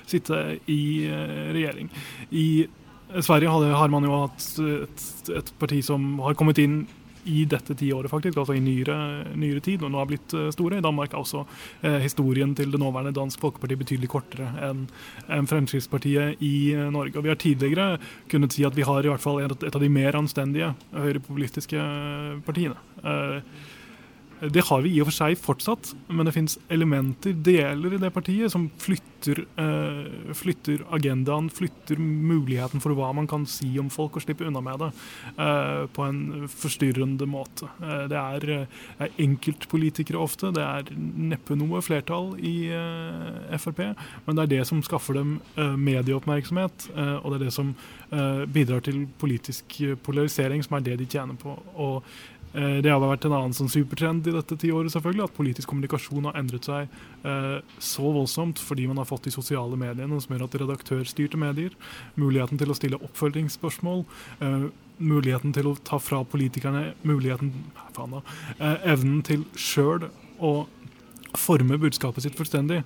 sitte 0.09 0.43
i 0.71 0.83
eh, 1.09 1.49
regjering. 1.57 1.91
I 2.31 2.49
Sverige 3.25 3.75
har 3.79 3.93
man 3.93 4.05
jo 4.05 4.17
hatt 4.27 4.47
et, 4.61 5.05
et 5.33 5.53
parti 5.61 5.81
som 5.85 6.19
har 6.27 6.37
kommet 6.37 6.61
inn 6.61 6.83
i 7.25 7.45
dette 7.49 7.75
tiåret, 7.79 8.11
faktisk, 8.11 8.39
altså 8.39 8.57
i 8.57 8.63
nyere, 8.63 8.97
nyere, 9.39 9.63
tid, 9.65 9.83
og 9.83 9.93
nå 9.93 10.01
har 10.01 10.11
blitt 10.11 10.35
uh, 10.37 10.49
store. 10.55 10.79
I 10.79 10.85
Danmark 10.85 11.15
er 11.15 11.23
også 11.23 11.45
eh, 11.83 11.99
historien 12.03 12.55
til 12.57 12.73
det 12.73 12.81
nåværende 12.81 13.15
Dansk 13.17 13.41
Folkeparti 13.43 13.79
betydelig 13.79 14.11
kortere 14.13 14.51
enn 14.69 14.85
en 15.35 15.49
Fremskrittspartiet 15.49 16.43
i 16.45 16.55
uh, 16.77 16.89
Norge. 16.95 17.17
Og 17.19 17.27
Vi 17.27 17.33
har 17.33 17.41
tidligere 17.41 17.89
kunnet 18.31 18.55
si 18.55 18.67
at 18.69 18.77
vi 18.77 18.87
har 18.87 19.05
i 19.05 19.11
hvert 19.13 19.25
fall 19.25 19.43
et, 19.45 19.57
et 19.63 19.75
av 19.75 19.83
de 19.83 19.91
mer 19.93 20.19
anstendige 20.19 20.73
høyrepopulistiske 20.95 21.89
partiene. 22.47 22.79
Det 24.41 24.63
har 24.69 24.83
vi 24.85 24.93
i 24.95 25.01
og 25.03 25.09
for 25.09 25.17
seg 25.17 25.39
fortsatt, 25.41 25.89
men 26.15 26.29
det 26.29 26.33
finnes 26.37 26.55
elementer, 26.71 27.35
deler 27.35 27.97
i 27.97 27.99
det 27.99 28.11
partiet, 28.15 28.53
som 28.53 28.69
flytter, 28.79 29.41
eh, 29.59 30.31
flytter, 30.39 30.85
agendaen, 30.95 31.49
flytter 31.51 31.99
muligheten 31.99 32.83
for 32.83 32.95
hva 32.95 33.11
man 33.17 33.27
kan 33.27 33.47
si 33.51 33.73
om 33.83 33.91
folk, 33.91 34.15
og 34.15 34.23
slippe 34.23 34.47
unna 34.47 34.63
med 34.63 34.79
det 34.85 34.91
eh, 35.43 35.83
på 35.91 36.07
en 36.07 36.47
forstyrrende 36.53 37.27
måte. 37.27 37.67
Eh, 37.83 38.07
det 38.13 38.21
er, 38.21 38.69
er 39.03 39.19
enkeltpolitikere 39.27 40.23
ofte, 40.23 40.53
det 40.55 40.63
er 40.63 40.95
neppe 40.95 41.59
noe 41.59 41.83
flertall 41.83 42.37
i 42.39 42.71
Frp, 43.59 43.83
men 44.27 44.39
det 44.39 44.47
er 44.47 44.55
det 44.55 44.65
som 44.71 44.85
skaffer 44.87 45.19
dem 45.19 45.39
medieoppmerksomhet, 45.59 46.91
og 46.95 47.31
det 47.33 47.39
er 47.39 47.45
det 47.49 47.55
som 47.55 47.75
bidrar 48.55 48.83
til 48.87 49.07
politisk 49.19 49.81
polarisering, 50.07 50.63
som 50.63 50.79
er 50.79 50.87
det 50.87 50.99
de 51.03 51.09
tjener 51.11 51.39
på. 51.41 51.57
Og 51.75 52.07
Eh, 52.38 52.38
det 52.53 52.91
hadde 52.91 53.09
vært 53.11 53.27
en 53.29 53.35
annen 53.37 53.55
sånn 53.57 53.71
supertrend 53.71 54.27
i 54.27 54.33
dette 54.33 54.57
tiåret, 54.61 54.93
selvfølgelig, 54.95 55.27
at 55.29 55.37
politisk 55.37 55.69
kommunikasjon 55.69 56.29
har 56.31 56.39
endret 56.41 56.65
seg 56.69 56.89
eh, 57.29 57.59
så 57.83 58.13
voldsomt 58.15 58.61
fordi 58.63 58.87
man 58.89 59.01
har 59.01 59.09
fått 59.09 59.29
de 59.29 59.35
sosiale 59.35 59.77
mediene 59.79 60.21
som 60.23 60.35
gjør 60.35 60.47
at 60.47 60.57
redaktørstyrte 60.63 61.41
medier, 61.41 61.77
muligheten 62.17 62.61
til 62.61 62.73
å 62.73 62.77
stille 62.79 63.01
oppfølgingsspørsmål, 63.09 64.05
eh, 64.45 64.69
muligheten 64.99 65.55
til 65.55 65.71
å 65.71 65.77
ta 65.85 66.01
fra 66.03 66.23
politikerne 66.27 66.93
muligheten, 67.07 67.53
faen 67.97 68.17
da, 68.17 68.23
eh, 68.59 68.93
evnen 68.95 69.23
til 69.25 69.45
sjøl 69.55 70.09
å 70.41 70.55
forme 71.37 71.79
budskapet 71.79 72.25
sitt 72.25 72.39
fullstendig, 72.39 72.83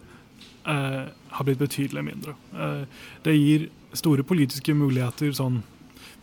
eh, 0.66 1.04
har 1.30 1.44
blitt 1.44 1.58
betydelig 1.58 2.04
mindre. 2.04 2.34
Eh, 2.54 2.84
det 3.22 3.36
gir 3.38 3.68
store 3.94 4.22
politiske 4.22 4.74
muligheter 4.74 5.32
sånn 5.32 5.62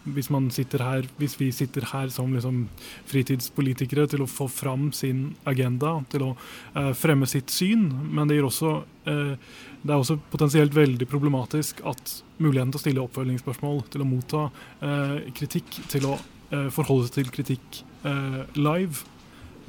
hvis, 0.03 0.29
her, 0.29 1.07
hvis, 1.17 1.35
vi 1.39 1.49
sitter 1.51 1.85
her 1.91 2.09
som 2.13 2.31
liksom 2.33 2.67
fritidspolitikere 3.09 4.07
til 4.07 4.23
å 4.23 4.29
få 4.29 4.47
fram 4.51 4.91
sin 4.95 5.35
agenda, 5.49 5.99
til 6.09 6.29
å 6.29 6.29
uh, 6.35 6.93
fremme 6.97 7.27
sitt 7.27 7.51
syn. 7.53 7.89
Men 8.09 8.31
det, 8.31 8.39
også, 8.43 8.73
uh, 9.09 9.35
det, 9.83 9.91
er 9.91 9.97
også 9.97 10.19
potensielt 10.31 10.75
veldig 10.75 11.07
problematisk 11.09 11.83
at 11.87 12.19
muligheten 12.39 12.73
til 12.73 12.79
å 12.79 12.83
stille 12.85 13.05
oppfølgingsspørsmål, 13.05 13.83
til 13.91 14.05
å 14.05 14.09
motta 14.09 14.47
uh, 14.49 15.17
kritikk, 15.35 15.81
til 15.91 16.09
å 16.09 16.19
forholde 16.73 17.05
seg 17.05 17.13
til 17.13 17.27
kritikk 17.29 17.75
live, 18.57 19.03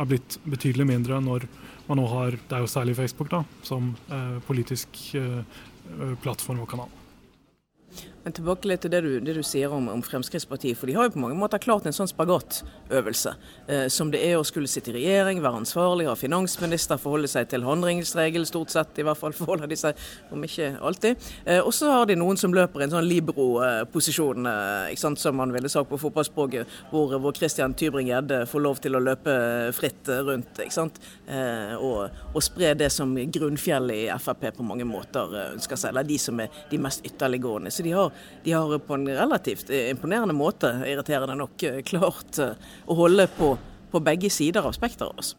er 0.01 0.07
blitt 0.09 0.39
betydelig 0.49 0.87
mindre 0.89 1.19
når 1.21 1.45
man 1.91 2.01
nå 2.01 2.07
har 2.09 2.39
Det 2.39 2.57
er 2.57 2.65
jo 2.65 2.71
særlig 2.73 2.95
Facebook 2.97 3.29
da, 3.29 3.43
som 3.61 3.91
politisk 4.47 4.97
plattform 6.25 6.65
og 6.65 6.71
kanal. 6.73 6.89
Men 8.25 8.35
tilbake 8.37 8.69
litt 8.69 8.83
til 8.85 8.93
det 8.93 9.01
du, 9.05 9.11
det 9.25 9.35
du 9.37 9.43
sier 9.47 9.73
om, 9.73 9.89
om, 9.93 10.03
Fremskrittspartiet. 10.05 10.79
For 10.79 10.91
de 10.91 10.97
har 10.97 11.09
jo 11.09 11.15
på 11.15 11.23
mange 11.23 11.39
måter 11.41 11.63
klart 11.63 11.87
en 11.89 11.97
sånn 11.97 12.11
spagatøvelse. 12.11 13.35
Eh, 13.67 13.87
som 13.93 14.11
det 14.13 14.23
er 14.27 14.37
å 14.39 14.45
skulle 14.47 14.71
sitte 14.71 14.93
i 14.93 14.97
regjering, 14.99 15.41
være 15.45 15.63
ansvarlig, 15.63 16.09
ha 16.11 16.17
finansminister, 16.19 17.01
forholde 17.01 17.31
seg 17.31 17.49
til 17.53 17.65
handlingsregel, 17.65 18.45
stort 18.49 18.75
sett 18.75 19.01
i 19.01 19.07
hvert 19.07 19.21
fall 19.21 19.37
forholder 19.37 19.71
de 19.71 19.79
seg, 19.81 19.99
om 20.35 20.45
ikke 20.45 20.73
alltid. 20.85 21.31
Eh, 21.45 21.61
og 21.61 21.73
så 21.77 21.93
har 21.95 22.11
de 22.11 22.19
noen 22.21 22.41
som 22.41 22.55
løper 22.55 22.85
i 22.85 22.89
en 22.89 22.97
sånn 22.97 23.09
libro-posisjon, 23.09 24.51
eh, 24.53 24.95
som 25.01 25.37
man 25.37 25.55
ville 25.55 25.71
sagt 25.73 25.89
på 25.91 26.01
fotballspråket, 26.01 26.79
hvor, 26.93 27.17
hvor 27.23 27.37
Christian 27.37 27.75
Tybring-Gjedde 27.75 28.45
får 28.51 28.65
lov 28.67 28.81
til 28.85 28.97
å 28.97 29.03
løpe 29.03 29.35
fritt 29.77 30.11
rundt. 30.27 30.61
Eh, 30.61 31.75
og, 31.79 32.11
og 32.35 32.43
spre 32.45 32.73
det 32.79 32.91
som 32.93 33.13
grunnfjellet 33.15 34.05
i 34.05 34.19
Frp 34.21 34.49
på 34.57 34.67
mange 34.67 34.87
måter 34.89 35.35
eh, 35.37 35.53
ønsker 35.55 35.79
seg, 35.79 35.93
eller 35.93 36.09
de 36.09 36.19
som 36.21 36.41
er 36.43 36.63
de 36.71 36.81
mest 36.83 37.05
ytterliggående. 37.07 37.73
Så 37.73 37.85
de 37.87 37.95
har, 37.95 38.10
de 38.45 38.55
har 38.57 38.79
på 38.87 38.97
en 38.97 39.07
relativt 39.09 39.71
imponerende 39.71 40.37
måte, 40.37 40.73
irriterende 40.89 41.37
nok, 41.41 41.63
eh, 41.63 41.83
klart 41.87 42.39
eh, 42.39 42.59
å 42.87 42.97
holde 42.99 43.29
på, 43.37 43.55
på 43.91 44.03
begge 44.05 44.31
sider 44.33 44.67
av 44.67 44.77
spekteret. 44.77 45.35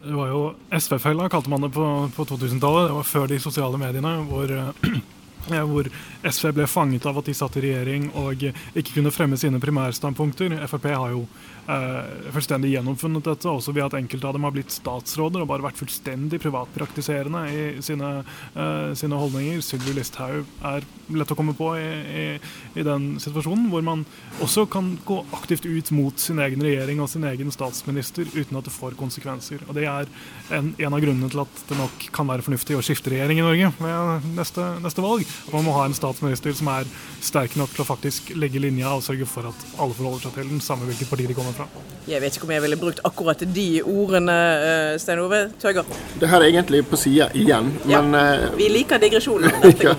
Det 0.00 0.16
var 0.16 0.30
jo 0.32 0.44
SV-fella, 0.72 1.28
kalte 1.28 1.52
man 1.52 1.66
det 1.66 1.74
på, 1.74 1.86
på 2.16 2.24
2000-tallet. 2.24 2.88
Det 2.88 2.98
var 2.98 3.08
før 3.08 3.26
de 3.28 3.40
sosiale 3.42 3.80
mediene, 3.80 4.14
hvor 4.30 4.54
hvor 5.48 5.88
SV 6.22 6.52
ble 6.54 6.66
fanget 6.68 7.06
av 7.06 7.18
at 7.18 7.26
de 7.26 7.34
satt 7.34 7.56
i 7.58 7.64
regjering 7.64 8.10
og 8.18 8.44
ikke 8.44 8.94
kunne 8.94 9.12
fremme 9.14 9.38
sine 9.40 9.60
primærstandpunkter. 9.60 10.54
Frp 10.68 10.86
har 10.92 11.14
jo 11.14 11.24
eh, 11.70 12.30
fullstendig 12.34 12.72
gjennomfunnet 12.74 13.26
dette, 13.26 13.48
også 13.50 13.74
ved 13.76 13.86
at 13.86 13.96
enkelte 13.98 14.28
av 14.28 14.36
dem 14.36 14.46
har 14.46 14.54
blitt 14.54 14.74
statsråder 14.74 15.44
og 15.44 15.50
bare 15.50 15.66
vært 15.68 15.80
fullstendig 15.80 16.40
privatpraktiserende 16.42 17.44
i 17.50 17.62
sine, 17.84 18.10
eh, 18.54 18.90
sine 18.98 19.20
holdninger. 19.20 19.62
Sylvi 19.64 19.94
Listhaug 19.96 20.48
er 20.72 20.86
lett 21.14 21.32
å 21.32 21.38
komme 21.38 21.54
på 21.58 21.72
i, 21.78 21.86
i, 21.86 22.26
i, 22.74 22.86
den 22.86 23.12
situasjonen, 23.22 23.68
hvor 23.72 23.84
man 23.86 24.04
også 24.44 24.66
kan 24.70 24.92
gå 25.06 25.20
aktivt 25.36 25.68
ut 25.68 25.92
mot 25.96 26.20
sin 26.20 26.42
egen 26.42 26.62
regjering 26.64 27.02
og 27.02 27.10
sin 27.12 27.26
egen 27.30 27.54
statsminister 27.54 28.28
uten 28.34 28.58
at 28.60 28.68
det 28.68 28.74
får 28.74 28.98
konsekvenser. 29.00 29.64
Og 29.68 29.76
Det 29.78 29.86
er 29.90 30.10
en, 30.54 30.72
en 30.78 30.94
av 30.96 31.00
grunnene 31.02 31.30
til 31.30 31.42
at 31.42 31.62
det 31.68 31.76
nok 31.78 32.04
kan 32.14 32.28
være 32.28 32.44
fornuftig 32.46 32.76
å 32.78 32.82
skifte 32.84 33.12
regjering 33.12 33.40
i 33.40 33.44
Norge 33.44 33.70
ved 33.78 34.28
neste, 34.36 34.66
neste 34.84 35.04
valg. 35.04 35.24
At 35.46 35.54
man 35.54 35.66
må 35.66 35.74
ha 35.76 35.86
en 35.88 35.96
statsminister 35.96 36.54
som 36.56 36.70
er 36.72 36.88
sterk 37.24 37.56
nok 37.60 37.72
til 37.74 37.84
å 37.84 37.88
faktisk 37.88 38.32
legge 38.38 38.62
linja 38.62 38.92
og 38.96 39.04
sørge 39.06 39.28
for 39.30 39.50
at 39.50 39.66
alle 39.80 39.96
forholder 39.96 40.26
seg 40.26 40.36
til 40.38 40.52
den, 40.52 40.62
samme 40.64 40.88
hvilket 40.88 41.10
parti 41.10 41.26
de 41.30 41.36
kommer 41.36 41.56
fra? 41.56 41.66
Jeg 42.10 42.22
vet 42.22 42.36
ikke 42.36 42.48
om 42.48 42.54
jeg 42.54 42.64
ville 42.64 42.80
brukt 42.80 43.02
akkurat 43.06 43.44
de 43.58 43.68
ordene, 43.82 44.38
eh, 44.70 44.94
Stein 45.02 45.22
Ove 45.22 45.42
Tøger. 45.62 45.88
Det 46.20 46.30
her 46.30 46.40
er 46.40 46.50
egentlig 46.50 46.82
på 46.88 46.98
sida 47.00 47.30
igjen, 47.34 47.72
men 47.84 48.12
ja, 48.14 48.24
eh, 48.34 48.48
Vi 48.58 48.68
liker 48.72 49.00
digresjoner. 49.02 49.54
ja, 49.86 49.94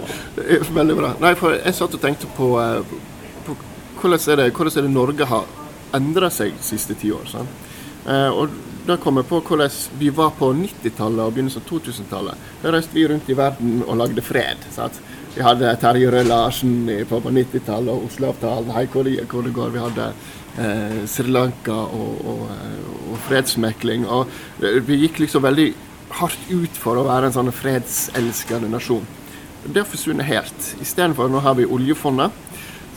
veldig 0.72 0.98
bra. 0.98 1.14
Nei, 1.24 1.34
for 1.40 1.56
jeg 1.58 1.78
satt 1.78 1.98
og 1.98 2.04
tenkte 2.04 2.30
på, 2.38 2.54
eh, 2.62 2.82
på 3.48 3.58
hvordan, 4.02 4.20
er 4.20 4.44
det, 4.44 4.52
hvordan, 4.54 4.78
er 4.78 4.88
det, 4.88 4.94
Norge 4.96 5.30
har 5.30 5.48
endra 5.96 6.30
seg 6.32 6.56
de 6.56 6.66
siste 6.66 6.96
ti 6.98 7.12
år. 7.12 7.28
Sånn? 7.28 7.50
Og 8.02 8.50
da 8.88 8.98
kom 8.98 9.20
jeg 9.20 9.28
på 9.30 9.39
hvordan 9.46 9.74
vi 10.00 10.10
var 10.15 10.32
på 10.38 10.48
90-tallet 10.58 11.22
og 11.22 11.36
begynnelsen 11.36 11.62
av 11.62 11.67
2000-tallet. 11.70 12.46
Da 12.63 12.72
reiste 12.74 12.98
vi 12.98 13.06
rundt 13.10 13.30
i 13.30 13.38
verden 13.38 13.84
og 13.86 14.00
lagde 14.00 14.24
fred. 14.26 14.63
Sant? 14.74 14.98
Vi 15.36 15.44
hadde 15.46 15.70
Terje 15.80 16.10
Røe 16.12 16.26
Larsen 16.26 16.89
på 17.10 17.20
90-tallet 17.22 17.94
og 17.94 18.08
Oslo-avtalen. 18.10 18.72
Hei, 18.76 18.88
hvor 18.89 19.06
det 19.06 19.54
går. 19.56 19.70
Vi 19.76 19.84
hadde 19.84 20.08
eh, 20.58 20.98
Sri 21.08 21.30
Lanka 21.30 21.78
og, 21.78 22.26
og, 22.34 22.41
og, 23.06 23.13
fredsmekling. 23.28 24.08
Og 24.10 24.34
vi 24.88 25.04
gikk 25.06 25.22
liksom 25.24 25.46
veldig 25.46 25.70
hardt 26.17 26.50
ut 26.50 26.82
for 26.82 27.00
å 27.00 27.06
være 27.08 27.30
en 27.30 27.38
sånn 27.38 27.54
fredselskende 27.56 28.72
nasjon. 28.72 29.06
Det 29.62 29.84
har 29.84 29.88
forsvunnet 29.88 30.26
helt. 30.26 30.72
Istedenfor 30.82 31.30
nå 31.30 31.44
har 31.46 31.56
vi 31.60 31.70
oljefondet, 31.70 32.34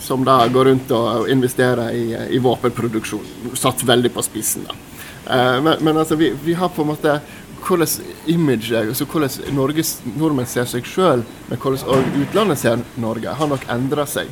som 0.00 0.24
da 0.24 0.40
går 0.48 0.72
rundt 0.72 0.96
og 0.96 1.28
investerer 1.32 1.92
i, 1.92 2.08
i 2.34 2.40
våpenproduksjon. 2.42 3.54
Satt 3.56 3.84
veldig 3.84 4.10
på 4.16 4.24
spissen, 4.24 4.64
da. 4.66 4.93
Eh, 5.30 5.62
men, 5.62 5.76
men, 5.80 5.96
altså, 5.96 6.16
vi, 6.20 6.32
vi, 6.44 6.54
har 6.54 6.68
på 6.68 6.82
en 6.82 6.92
måte 6.92 7.18
hvordan 7.64 7.88
image, 8.28 8.76
altså 8.76 9.06
hvordan 9.08 9.54
Norges, 9.56 9.96
nordmenn 10.18 10.48
ser 10.48 10.68
seg 10.68 10.84
sjøl, 10.88 11.24
men 11.48 11.60
hvordan 11.62 12.10
utlandet 12.20 12.60
ser 12.60 12.82
Norge, 13.00 13.32
har 13.38 13.48
nok 13.48 13.64
endra 13.72 14.04
seg. 14.08 14.28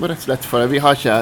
Rett 0.00 0.18
og 0.18 0.26
slett 0.26 0.44
for 0.48 0.68
Vi 0.68 0.80
har 0.80 0.98
ikke 0.98 1.16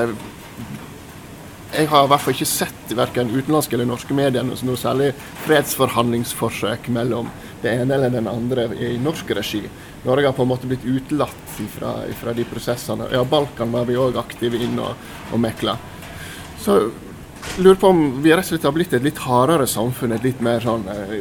jeg 1.69 1.89
har 1.91 2.07
i 2.07 2.09
hvert 2.09 2.23
fall 2.25 2.33
ikke 2.33 2.49
sett 2.49 2.93
verken 2.97 3.29
utenlandske 3.29 3.77
eller 3.77 3.87
norske 3.91 4.15
medier 4.17 4.47
noe 4.47 4.79
særlig 4.81 5.11
fredsforhandlingsforsøk 5.45 6.89
mellom 6.97 7.29
det 7.61 7.75
ene 7.75 7.95
eller 7.95 8.15
den 8.15 8.31
andre 8.31 8.65
i 8.73 8.95
norsk 9.03 9.35
regi. 9.37 9.61
Norge 10.07 10.31
har 10.31 10.37
på 10.37 10.47
en 10.47 10.49
måte 10.49 10.71
blitt 10.71 10.87
utelatt 10.87 11.59
fra, 11.75 12.33
de 12.33 12.47
prosessene. 12.49 13.11
Ja, 13.13 13.21
Balkan 13.29 13.75
var 13.75 13.85
vi 13.85 13.99
òg 14.01 14.17
aktive 14.17 14.61
inn 14.65 14.79
og, 14.81 14.97
og 15.29 15.43
mekla. 15.43 15.77
Så 16.63 16.79
lurer 17.59 17.79
på 17.81 17.91
om 17.93 18.01
vi 18.23 18.33
rett 18.33 18.47
og 18.47 18.53
slett 18.53 18.67
har 18.69 18.75
blitt 18.77 18.97
et 18.97 19.05
litt 19.05 19.21
hardere 19.25 19.67
samfunn. 19.67 20.15
Et 20.17 20.31
litt 20.31 20.41
mer, 20.45 20.63
sånn, 20.65 20.87
eh, 20.93 21.21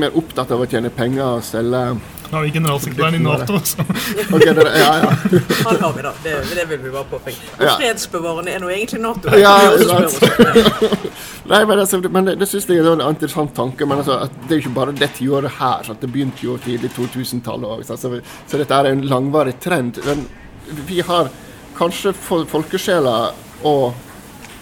mer 0.00 0.16
opptatt 0.16 0.52
av 0.54 0.64
å 0.64 0.68
tjene 0.70 0.92
penger 0.94 1.38
og 1.38 1.46
selge 1.46 1.86
nå 2.34 2.38
har 2.38 2.44
vi 2.44 2.50
generalsekretæren 2.50 3.14
i 3.14 3.18
Nato. 3.18 3.58
Så. 3.62 3.82
okay, 4.34 4.52
det, 4.54 4.64
ja, 4.78 4.98
ja. 4.98 5.10
Han 5.66 5.76
har 5.80 5.92
vi, 5.92 6.02
da. 6.02 6.12
Det, 6.22 6.32
det 6.54 6.64
vil 6.68 6.80
vi 6.82 6.90
bare 6.90 7.04
påpeke. 7.10 7.36
Og 7.58 7.62
ja. 7.62 7.74
fredsbevarende 7.78 8.50
er 8.50 8.64
nå 8.64 8.70
egentlig 8.74 9.02
Nato. 9.04 9.36
Ja, 9.38 9.52
Nei, 11.52 11.60
men, 11.68 11.78
altså, 11.78 12.00
men 12.00 12.26
det, 12.26 12.34
det 12.40 12.48
syns 12.50 12.66
jeg 12.66 12.80
er 12.82 12.88
en 12.90 13.04
interessant 13.06 13.54
tanke. 13.54 13.86
Men 13.86 14.02
altså, 14.02 14.16
det 14.48 14.50
er 14.50 14.58
jo 14.58 14.64
ikke 14.64 14.78
bare 14.80 14.96
det 14.98 15.12
tiåret 15.18 15.60
her. 15.60 15.84
Sant? 15.86 16.00
Det 16.02 16.10
begynte 16.10 16.42
jo 16.46 16.56
tidlig 16.64 16.90
2000-tallet 16.96 17.76
òg. 17.76 17.84
Så, 17.86 18.00
så 18.00 18.60
dette 18.62 18.80
er 18.80 18.90
en 18.90 19.04
langvarig 19.06 19.54
trend. 19.62 20.00
Men 20.08 20.26
vi 20.88 21.04
har 21.06 21.30
kanskje 21.78 22.16
folkesjela 22.18 23.18
og 23.62 23.94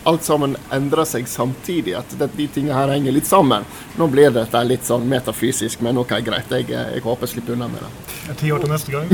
alt 0.05 0.25
sammen 0.25 0.57
endrer 0.73 1.07
seg 1.09 1.29
samtidig. 1.29 1.95
At 1.99 2.15
de 2.19 2.47
tingene 2.47 2.75
her 2.77 2.93
henger 2.95 3.15
litt 3.15 3.29
sammen. 3.29 3.67
Nå 3.99 4.09
blir 4.13 4.33
dette 4.35 4.63
litt 4.67 4.87
sånn 4.89 5.07
metafysisk, 5.11 5.83
men 5.85 6.01
ok, 6.03 6.17
greit. 6.27 6.51
Jeg, 6.53 6.69
jeg 6.73 7.05
håper 7.05 7.29
jeg 7.29 7.35
slipper 7.37 7.57
unna 7.57 7.69
med 7.73 7.85
det. 7.85 8.37
Ti 8.41 8.53
år 8.55 8.65
til 8.65 8.73
neste 8.73 8.95
gang. 8.95 9.11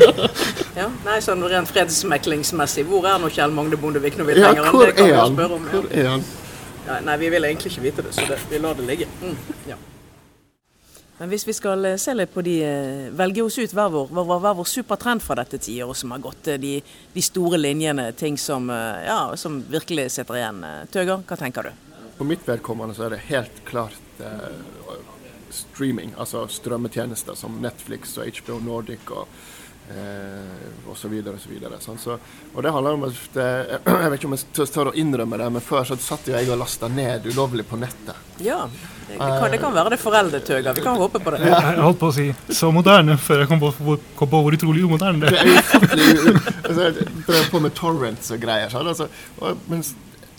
ja, 0.80 0.88
nei, 1.06 1.20
sånn 1.24 1.44
Rent 1.50 1.70
fredsmeklingsmessig, 1.72 2.86
hvor 2.88 3.08
er 3.08 3.20
nå 3.22 3.30
Kjell 3.32 3.54
Magne 3.54 3.78
Bondevik 3.80 4.18
når 4.20 4.30
vi 4.30 4.36
trenger 4.38 4.64
ja, 4.64 4.74
hvor 4.74 4.92
er 4.92 5.16
han? 5.16 5.40
Om, 5.46 5.70
hvor 5.72 5.88
er 5.90 6.12
han? 6.14 6.26
Ja, 6.86 6.98
nei, 7.06 7.16
vi 7.20 7.30
vil 7.32 7.46
egentlig 7.48 7.72
ikke 7.72 7.86
vite 7.86 8.04
det, 8.06 8.14
så 8.16 8.26
det, 8.28 8.38
vi 8.50 8.60
lar 8.62 8.76
det 8.78 8.86
ligge. 8.88 9.08
Mm, 9.22 9.36
ja. 9.68 9.78
Men 11.20 11.28
hvis 11.28 11.42
vi 11.44 11.52
skal 11.52 11.84
eh, 11.84 11.98
se 12.00 12.14
litt 12.16 12.30
på 12.32 12.40
de, 12.40 12.54
eh, 12.64 13.10
velge 13.12 13.42
oss 13.44 13.58
ut 13.60 13.72
hver 13.76 13.90
vår, 13.92 14.06
hver, 14.08 14.38
hver 14.40 14.54
vår 14.56 14.68
supertrend 14.70 15.20
fra 15.20 15.34
dette 15.36 15.58
tiåret 15.60 15.98
som 16.00 16.14
har 16.14 16.22
gått, 16.24 16.46
eh, 16.48 16.56
de, 16.56 16.70
de, 17.12 17.24
store 17.26 17.58
linjene, 17.60 18.06
ting 18.16 18.38
som, 18.40 18.70
ja, 18.72 19.18
som 19.36 19.58
virkelig 19.68 20.06
sitter 20.14 20.38
igjen. 20.38 20.62
Tøger, 20.88 21.20
hva 21.28 21.36
tenker 21.36 21.68
du? 21.68 21.90
For 22.16 22.24
mitt 22.24 22.48
vedkommende 22.48 22.96
så 22.96 23.04
er 23.04 23.12
det 23.12 23.26
helt 23.26 23.60
klart 23.68 24.22
eh, 24.24 24.94
streaming, 25.52 26.14
altså 26.16 26.46
strømmetjenester 26.48 27.36
som 27.36 27.60
Netflix 27.60 28.16
og 28.16 28.40
HBO 28.40 28.56
Nordic 28.64 29.12
og 29.12 29.28
eh, 29.92 30.88
osv. 30.88 31.18
videre. 31.50 31.82
Sånn, 31.84 32.00
så, 32.00 32.16
og 32.54 32.64
det 32.64 32.72
handler 32.72 32.96
om 32.96 33.04
at 33.10 33.36
Jeg 33.36 34.14
vet 34.14 34.16
ikke 34.22 34.32
om 34.32 34.38
jeg 34.38 34.72
tør 34.72 34.94
å 34.94 34.96
innrømme 35.04 35.42
det, 35.44 35.52
men 35.52 35.68
før 35.68 35.84
så 35.92 36.00
satt 36.00 36.32
jo 36.32 36.38
jeg 36.38 36.48
og 36.48 36.62
lasta 36.64 36.88
ned 36.88 37.28
ulovlig 37.28 37.68
på 37.68 37.76
nettet. 37.84 38.16
Ja. 38.40 38.62
Det 39.10 39.18
kan, 39.18 39.50
det 39.52 39.60
kan 39.62 39.74
være 39.74 39.94
det 39.94 40.00
foreldretøga. 40.00 40.74
Vi 40.76 40.84
kan 40.84 41.00
håpe 41.00 41.20
på 41.22 41.34
det. 41.34 41.40
Jeg 41.44 41.80
holdt 41.80 41.98
på 42.00 42.10
å 42.10 42.14
si 42.14 42.28
så 42.56 42.70
moderne 42.74 43.16
før 43.20 43.44
jeg 43.44 43.50
kom 43.50 43.62
på, 43.62 43.96
kom 44.18 44.30
på 44.30 44.44
hvor 44.44 44.56
utrolig 44.56 44.84
umoderne 44.86 45.26
det 45.26 45.40
er. 45.40 45.50
altså, 46.66 46.78
jeg 46.86 47.08
drev 47.26 47.50
på 47.50 47.64
med 47.64 47.74
torrents 47.76 48.30
og 48.34 48.40
greier. 48.42 48.70
Sånn, 48.72 48.88
altså, 48.90 49.10
og, 49.40 49.66
men 49.70 49.84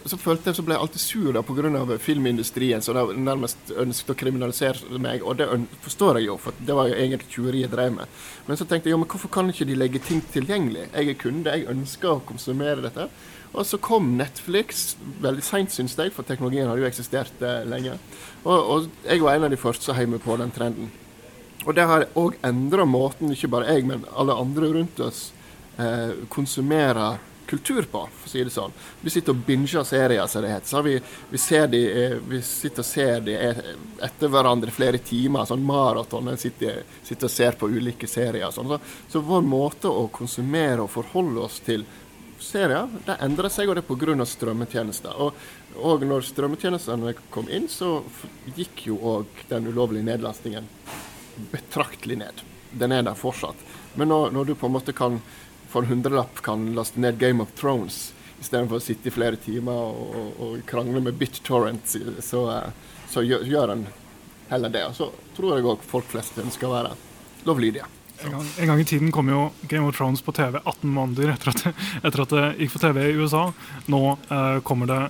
så 0.05 0.17
følte 0.17 0.49
jeg 0.49 0.57
så 0.57 0.63
ble 0.65 0.75
jeg 0.75 0.81
alltid 0.81 1.03
sur 1.03 1.34
da 1.36 1.43
pga. 1.45 1.97
filmindustrien, 2.01 2.81
som 2.81 2.97
nærmest 3.23 3.73
ønsket 3.77 4.13
å 4.13 4.17
kriminalisere 4.17 4.99
meg. 4.99 5.21
Og 5.23 5.38
det 5.38 5.47
forstår 5.84 6.19
jeg 6.19 6.29
jo, 6.31 6.38
for 6.41 6.57
det 6.57 6.77
var 6.77 6.89
jo 6.89 6.97
egentlig 6.97 7.29
tyveri 7.29 7.65
jeg 7.65 7.73
drev 7.73 7.93
med. 7.99 8.21
Men 8.47 8.57
så 8.57 8.65
tenkte 8.65 8.89
jeg 8.89 8.95
jo, 8.95 9.01
men 9.03 9.12
hvorfor 9.12 9.34
kan 9.34 9.51
ikke 9.51 9.67
de 9.69 9.77
legge 9.77 10.01
ting 10.07 10.23
tilgjengelig? 10.34 10.88
Jeg 10.89 11.13
er 11.13 11.21
kunde, 11.21 11.53
jeg 11.53 11.69
ønsker 11.69 12.15
å 12.15 12.23
konsumere 12.25 12.88
dette. 12.88 13.10
Og 13.51 13.67
så 13.67 13.77
kom 13.83 14.13
Netflix 14.17 14.95
veldig 15.21 15.43
seint, 15.43 15.73
syns 15.73 15.97
jeg, 15.99 16.13
for 16.15 16.27
teknologien 16.27 16.69
hadde 16.69 16.83
jo 16.85 16.87
eksistert 16.87 17.43
eh, 17.43 17.65
lenge. 17.67 17.97
Og, 18.45 18.55
og, 18.57 18.91
jeg 19.03 19.23
var 19.23 19.35
en 19.35 19.47
av 19.49 19.51
de 19.53 19.59
første 19.59 19.87
som 19.87 19.97
heiv 19.97 20.13
meg 20.13 20.23
på 20.23 20.37
den 20.39 20.53
trenden. 20.55 20.91
Og 21.65 21.75
det 21.77 21.85
har 21.85 22.07
òg 22.17 22.39
endra 22.47 22.87
måten 22.89 23.33
ikke 23.35 23.51
bare 23.51 23.75
jeg, 23.75 23.85
men 23.89 24.07
alle 24.17 24.37
andre 24.39 24.71
rundt 24.77 25.03
oss 25.03 25.27
eh, 25.77 26.23
konsumerer 26.31 27.19
kultur 27.51 27.83
på, 27.83 28.05
for 28.07 28.29
å 28.29 28.31
si 28.31 28.43
det 28.47 28.53
sånn. 28.53 28.71
Vi 29.03 29.11
sitter 29.11 29.35
og 29.35 29.41
binger 29.43 29.83
serier, 29.83 30.23
som 30.31 30.45
det 30.45 30.53
heter. 30.53 30.85
Vi, 30.85 30.93
vi, 31.33 31.39
de, 31.73 31.81
eh, 31.91 32.13
vi, 32.31 32.39
sitter 32.47 32.85
og 32.85 32.87
ser 32.87 33.25
de 33.25 33.35
etter 34.07 34.31
hverandre 34.31 34.71
flere 34.71 35.01
timer, 35.03 35.43
sånn 35.49 35.65
maraton. 35.67 36.31
Sitter, 36.39 36.85
sitter 37.03 37.27
og 37.27 37.33
ser 37.33 37.59
på 37.59 37.67
ulike 37.67 38.07
serier. 38.07 38.47
Sånn. 38.55 38.71
Så, 38.71 38.79
så 39.11 39.23
vår 39.27 39.43
måte 39.43 39.91
å 39.91 40.07
konsumere 40.15 40.85
og 40.85 40.93
forholde 40.95 41.43
oss 41.49 41.59
til 41.65 41.83
serier 42.43 42.89
det 43.06 43.17
endrer 43.23 43.51
seg, 43.54 43.69
og 43.69 43.77
det 43.77 43.84
er 43.84 43.89
pga. 43.89 44.25
strømmetjenester. 44.25 45.17
Og, 45.21 45.38
og 45.77 46.06
når 46.06 46.25
strømmetjenestene 46.27 47.13
kom 47.34 47.49
inn, 47.49 47.67
så 47.69 48.01
gikk 48.56 48.88
jo 48.89 48.97
òg 49.13 49.45
den 49.49 49.69
ulovlige 49.71 50.08
nedlastingen 50.08 50.67
betraktelig 51.51 52.17
ned. 52.21 52.43
Den 52.71 52.91
er 52.91 53.04
der 53.04 53.19
fortsatt. 53.19 53.58
Men 53.95 54.12
når, 54.12 54.32
når, 54.32 54.45
du 54.45 54.56
på 54.56 54.67
en 54.67 54.75
måte 54.77 54.95
kan 54.95 55.19
for 55.71 55.84
en 55.84 55.91
hundrelapp 55.91 56.41
kan 56.43 56.73
laste 56.75 56.99
ned 56.99 57.19
Game 57.19 57.43
of 57.43 57.54
Thrones 57.60 58.12
istedenfor 58.41 58.80
å 58.80 58.84
sitte 58.84 59.08
i 59.08 59.13
flere 59.13 59.38
timer 59.39 59.77
og, 59.77 60.15
og, 60.17 60.30
og 60.43 60.62
krangle 60.67 61.04
med 61.04 61.15
BitTorrent, 61.19 61.95
så, 62.25 62.43
så 63.12 63.23
gjør, 63.23 63.45
gjør 63.47 63.75
en 63.75 63.86
heller 64.49 64.73
det. 64.73 64.84
Og 64.89 64.97
så 64.97 65.12
tror 65.38 65.56
jeg 65.56 65.67
òg 65.71 65.88
folk 65.88 66.10
flest 66.12 66.39
ønsker 66.41 66.67
å 66.67 66.75
være 66.75 66.95
lovlydige. 67.47 67.88
En 68.23 68.31
gang, 68.31 68.47
en 68.60 68.67
gang, 68.67 68.79
i 68.79 68.86
tiden 68.86 69.12
kom 69.12 69.29
jo 69.29 69.51
Game 69.62 69.88
of 69.88 69.97
Thrones 69.97 70.21
på 70.21 70.31
TV 70.31 70.60
18 70.63 70.89
måneder 70.89 71.29
etter 71.34 71.49
at, 71.53 71.65
etter 72.03 72.21
at 72.25 72.29
det 72.36 72.45
gikk 72.60 72.71
på 72.75 72.84
TV 72.84 72.97
i 73.07 73.17
USA. 73.17 73.43
Nå 73.89 74.01
eh, 74.29 74.60
kommer 74.67 74.86
det 74.89 75.01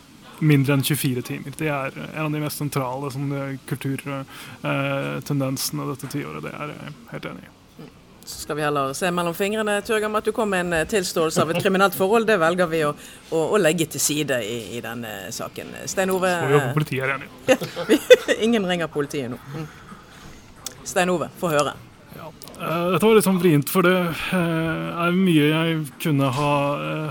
mindre 0.41 0.73
enn 0.77 0.83
24 0.83 1.21
timer. 1.21 1.51
Det 1.57 1.67
er 1.69 1.91
en 2.15 2.25
av 2.25 2.31
de 2.33 2.39
mest 2.41 2.57
sentrale 2.61 3.11
sånn, 3.13 3.59
kulturtendensene 3.69 5.83
eh, 5.83 5.89
dette 5.93 6.07
tiåret. 6.13 6.43
Det 6.45 6.53
er 6.55 6.67
jeg 6.73 6.79
helt 7.11 7.25
enig 7.33 7.43
i. 7.45 7.47
Så 8.21 8.45
skal 8.45 8.55
vi 8.55 8.63
heller 8.63 8.93
se 8.93 9.11
mellom 9.11 9.33
fingrene 9.33 9.81
Tørgam, 9.81 10.15
at 10.15 10.25
du 10.25 10.31
kom 10.35 10.49
med 10.53 10.59
en 10.67 10.73
eh, 10.79 10.87
tilståelse 10.89 11.41
av 11.43 11.51
et 11.51 11.63
kriminelt 11.63 11.95
forhold. 11.97 12.27
Det 12.29 12.37
velger 12.41 12.67
vi 12.71 12.79
å, 12.87 12.91
å, 13.31 13.37
å 13.57 13.59
legge 13.61 13.85
til 13.91 14.01
side 14.01 14.35
i, 14.45 14.57
i 14.77 14.79
denne 14.83 15.11
saken. 15.33 15.67
Stein 15.89 16.09
Ove 16.13 16.31
Så 16.39 16.59
politiet 16.77 17.03
er 17.05 17.11
enig. 17.17 17.29
Ingen 18.47 18.63
ringer 18.69 18.87
politiet 18.93 19.29
nå. 19.33 19.37
Mm. 19.55 19.67
Stein 20.85 21.09
Ove, 21.13 21.27
få 21.41 21.47
høre. 21.53 21.73
Ja. 22.17 22.27
Eh, 22.61 22.87
dette 22.93 23.07
var 23.07 23.15
litt 23.17 23.25
sånn 23.25 23.39
vrient, 23.41 23.71
for 23.71 23.87
det 23.87 23.95
er 24.35 25.15
mye 25.15 25.47
jeg 25.47 25.79
kunne 26.03 26.29
ha, 26.35 26.51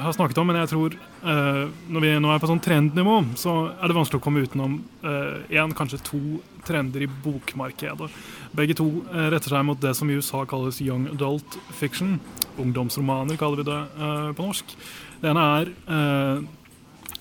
ha 0.04 0.12
snakket 0.14 0.38
om. 0.42 0.50
Men 0.50 0.60
jeg 0.62 0.72
tror 0.74 0.98
når 1.20 2.00
vi 2.00 2.10
nå 2.16 2.30
er 2.32 2.38
på 2.40 2.48
sånn 2.48 2.62
trendnivå, 2.64 3.18
så 3.36 3.54
er 3.74 3.90
det 3.90 3.96
vanskelig 3.98 4.22
å 4.22 4.24
komme 4.24 4.40
utenom 4.40 4.78
én, 5.04 5.74
kanskje 5.76 5.98
to 6.06 6.20
trender 6.64 7.04
i 7.04 7.08
bokmarkedet. 7.24 8.08
Begge 8.56 8.78
to 8.78 8.86
retter 9.12 9.52
seg 9.52 9.66
mot 9.68 9.82
det 9.82 9.92
som 9.98 10.08
i 10.08 10.16
USA 10.16 10.46
kalles 10.48 10.80
young 10.80 11.10
adult 11.12 11.58
fiction. 11.76 12.16
Ungdomsromaner 12.56 13.36
kaller 13.40 13.60
vi 13.60 13.68
det 13.68 13.82
på 14.38 14.48
norsk. 14.48 14.72
Det 15.20 15.34
ene 15.34 15.44
er 15.58 15.74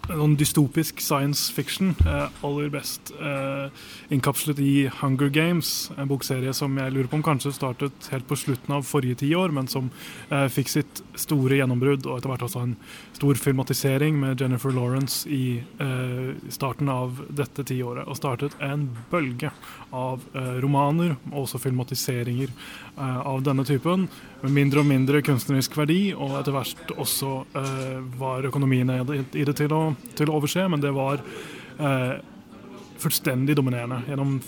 sånn 0.09 0.35
dystopisk 0.39 1.01
science 1.03 1.51
fiction. 1.53 1.93
Eh, 2.05 2.45
aller 2.45 2.69
best 2.73 3.11
eh, 3.19 3.69
innkapslet 4.13 4.59
i 4.63 4.89
Hunger 4.99 5.29
Games, 5.33 5.91
en 5.97 6.09
bokserie 6.09 6.53
som 6.55 6.77
jeg 6.79 6.93
lurer 6.95 7.09
på 7.11 7.19
om 7.19 7.25
kanskje 7.25 7.53
startet 7.55 8.09
helt 8.13 8.27
på 8.29 8.37
slutten 8.39 8.75
av 8.75 8.87
forrige 8.87 9.21
tiår, 9.23 9.53
men 9.55 9.69
som 9.69 9.91
eh, 10.29 10.47
fikk 10.51 10.71
sitt 10.73 11.03
store 11.19 11.59
gjennombrudd, 11.59 12.07
og 12.07 12.17
etter 12.17 12.33
hvert 12.33 12.47
også 12.47 12.63
en 12.65 12.75
stor 13.19 13.39
filmatisering 13.39 14.17
med 14.19 14.41
Jennifer 14.41 14.73
Lawrence 14.73 15.27
i 15.27 15.59
starten 16.53 16.87
av 16.87 17.17
dette 17.35 17.65
tiåret. 17.67 18.07
Og 18.07 18.15
startet 18.15 18.55
en 18.63 18.85
bølge 19.11 19.51
av 19.91 20.23
romaner, 20.63 21.17
og 21.33 21.41
også 21.43 21.59
filmatiseringer 21.59 22.53
av 22.95 23.43
denne 23.43 23.65
typen, 23.67 24.07
med 24.39 24.55
mindre 24.55 24.85
og 24.85 24.87
mindre 24.87 25.23
kunstnerisk 25.25 25.75
verdi, 25.81 26.13
og 26.15 26.37
etter 26.39 26.55
hvert 26.55 26.93
også 26.95 27.33
var 28.21 28.47
økonomien 28.47 28.93
i 28.95 29.43
det 29.43 29.57
til 29.59 29.75
å 29.75 29.83
til 30.17 30.29
å 30.29 30.39
overse, 30.39 30.65
men 30.71 30.83
det 30.83 30.91
var 30.95 31.23
eh, 31.79 32.19
fullstendig 32.99 33.55
dominerende 33.57 34.03
gjennom 34.07 34.39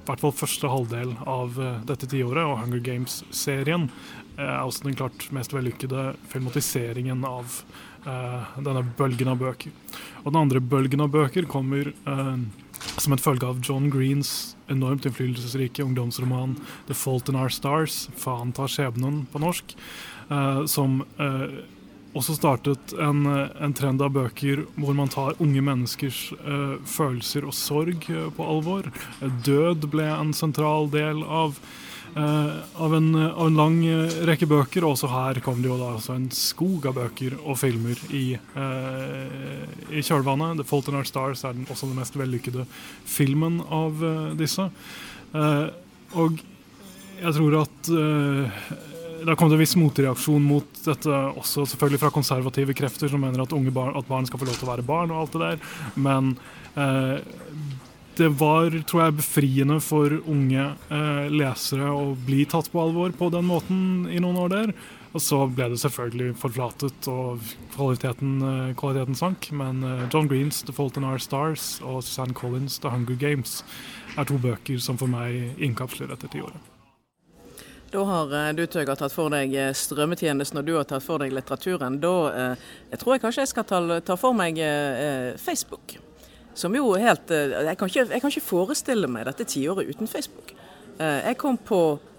i 0.00 0.08
hvert 0.08 0.22
fall 0.24 0.34
første 0.34 0.70
halvdel 0.70 1.12
av 1.28 1.58
uh, 1.60 1.76
dette 1.86 2.08
tiåret. 2.10 2.42
Og 2.42 2.58
Hunger 2.64 2.82
Games-serien 2.82 3.86
eh, 4.36 4.42
er 4.42 4.64
også 4.64 4.88
den 4.88 4.98
klart 4.98 5.28
mest 5.36 5.54
vellykkede 5.54 6.14
filmatiseringen 6.32 7.22
av 7.28 7.60
eh, 8.08 8.56
denne 8.58 8.82
bølgen 8.98 9.30
av 9.30 9.38
bøker. 9.42 9.74
Og 10.24 10.32
den 10.32 10.40
andre 10.40 10.62
bølgen 10.64 11.04
av 11.04 11.12
bøker 11.14 11.46
kommer 11.50 11.92
som 12.80 13.12
en 13.12 13.20
følge 13.20 13.46
av 13.46 13.60
John 13.62 13.90
Greens 13.92 14.56
enormt 14.72 15.04
innflytelsesrike 15.06 15.84
ungdomsroman 15.84 16.56
'The 16.88 16.96
Fault 16.96 17.28
in 17.28 17.36
Our 17.36 17.52
Stars', 17.52 18.08
'Faen 18.16 18.54
tar 18.56 18.72
skjebnen' 18.72 19.26
på 19.30 19.42
norsk, 19.42 19.76
som 20.66 21.02
også 22.16 22.34
startet 22.34 22.94
en, 22.98 23.22
en, 23.26 23.74
trend 23.76 24.02
av 24.02 24.10
bøker 24.14 24.64
hvor 24.80 24.96
man 24.98 25.10
tar 25.12 25.38
unge 25.42 25.62
menneskers 25.62 26.24
eh, 26.40 26.74
følelser 26.88 27.46
og 27.46 27.54
sorg 27.54 28.08
uh, 28.10 28.26
på 28.34 28.46
alvor. 28.46 28.88
Død 29.46 29.86
ble 29.92 30.08
en 30.10 30.32
sentral 30.34 30.90
del 30.90 31.22
av, 31.22 31.60
eh, 32.16 32.58
av, 32.74 32.96
en, 32.98 33.08
av 33.14 33.46
en, 33.46 33.60
lang 33.60 33.78
rekke 34.26 34.48
bøker. 34.50 34.86
Og 34.86 34.96
også 34.96 35.12
her 35.12 35.42
kom 35.44 35.62
det 35.62 35.70
jo 35.70 35.78
da 35.78 35.92
altså 35.94 36.16
en 36.18 36.28
skog 36.34 36.90
av 36.90 36.98
bøker 36.98 37.38
og 37.44 37.60
filmer 37.62 38.02
i, 38.10 38.26
i 38.34 40.02
kjølvannet. 40.02 40.58
'The 40.58 40.66
Fault 40.66 40.90
in 40.90 40.98
Our 40.98 41.06
Stars' 41.06 41.46
er 41.46 41.54
den, 41.54 41.68
også 41.70 41.90
den 41.90 42.00
mest 42.00 42.18
vellykkede 42.18 42.66
filmen 43.06 43.62
av 43.70 44.02
disse. 44.38 44.70
og 45.30 46.46
jeg 47.20 47.36
tror 47.36 47.60
at 47.60 47.90
det 49.20 49.28
har 49.28 49.36
kommet 49.38 49.56
en 49.56 49.60
viss 49.60 49.76
motreaksjon 49.76 50.42
mot 50.42 50.82
dette 50.84 51.20
også 51.40 51.66
selvfølgelig 51.68 52.00
fra 52.02 52.12
konservative 52.14 52.74
krefter 52.76 53.10
som 53.12 53.22
mener 53.22 53.42
at 53.44 53.54
barn, 53.74 53.94
at 53.96 54.08
barn 54.08 54.28
skal 54.28 54.40
få 54.40 54.48
lov 54.48 54.58
til 54.58 54.68
å 54.68 54.72
være 54.72 54.86
barn 54.86 55.12
og 55.12 55.22
alt 55.22 55.36
det 55.36 55.42
der. 55.44 55.74
Men 56.00 56.32
eh, 56.74 57.18
det 58.20 58.30
var, 58.40 58.74
tror 58.88 59.04
jeg, 59.04 59.18
befriende 59.20 59.76
for 59.84 60.16
unge 60.28 60.64
eh, 60.92 61.26
lesere 61.32 61.92
å 61.92 62.14
bli 62.26 62.46
tatt 62.48 62.70
på 62.72 62.82
alvor 62.82 63.12
på 63.16 63.30
den 63.32 63.46
måten 63.48 63.84
i 64.10 64.22
noen 64.22 64.40
år 64.44 64.56
der. 64.56 64.74
Og 65.10 65.22
så 65.24 65.40
ble 65.50 65.72
det 65.72 65.80
selvfølgelig 65.82 66.36
forflatet, 66.38 67.08
og 67.10 67.42
kvaliteten, 67.74 68.36
eh, 68.46 68.74
kvaliteten 68.78 69.18
sank. 69.18 69.50
Men 69.56 69.82
eh, 69.82 70.06
John 70.12 70.28
Greens 70.30 70.62
'The 70.62 70.76
Fault 70.76 70.96
in 71.00 71.04
Our 71.08 71.18
Stars' 71.18 71.80
og 71.82 72.04
Susanne 72.04 72.34
Collins' 72.34 72.78
'The 72.78 72.94
Hunger 72.94 73.18
Games' 73.18 73.62
er 74.16 74.24
to 74.24 74.38
bøker 74.38 74.78
som 74.78 74.98
for 74.98 75.10
meg 75.10 75.58
innkapsler 75.58 76.12
dette 76.12 76.30
tiåret. 76.30 76.69
Da 77.90 78.04
har 78.04 78.34
eh, 78.34 78.52
du 78.54 78.62
Tøger 78.70 78.94
tatt 78.94 79.14
for 79.14 79.32
deg 79.34 79.54
eh, 79.58 79.72
strømmetjenesten 79.74 80.60
og 80.60 80.66
du 80.68 80.76
har 80.76 80.86
tatt 80.86 81.02
for 81.02 81.22
deg 81.22 81.32
litteraturen. 81.34 81.98
Da 82.02 82.12
eh, 82.30 82.68
jeg 82.92 83.00
tror 83.02 83.16
jeg 83.16 83.22
kanskje 83.24 83.42
jeg 83.42 83.50
skal 83.50 83.66
ta, 83.66 83.80
ta 84.06 84.16
for 84.20 84.36
meg 84.36 84.60
Facebook. 85.42 85.96
Som 86.54 86.74
jo 86.74 86.92
helt 86.98 87.30
jeg 87.30 87.78
kan, 87.78 87.90
ikke, 87.90 88.06
jeg 88.10 88.22
kan 88.22 88.32
ikke 88.32 88.46
forestille 88.46 89.10
meg 89.10 89.26
dette 89.26 89.46
tiåret 89.48 89.90
uten 89.90 90.10
Facebook. 90.10 90.54
Jeg 91.00 91.36
kom 91.40 91.56
på, 91.56 91.78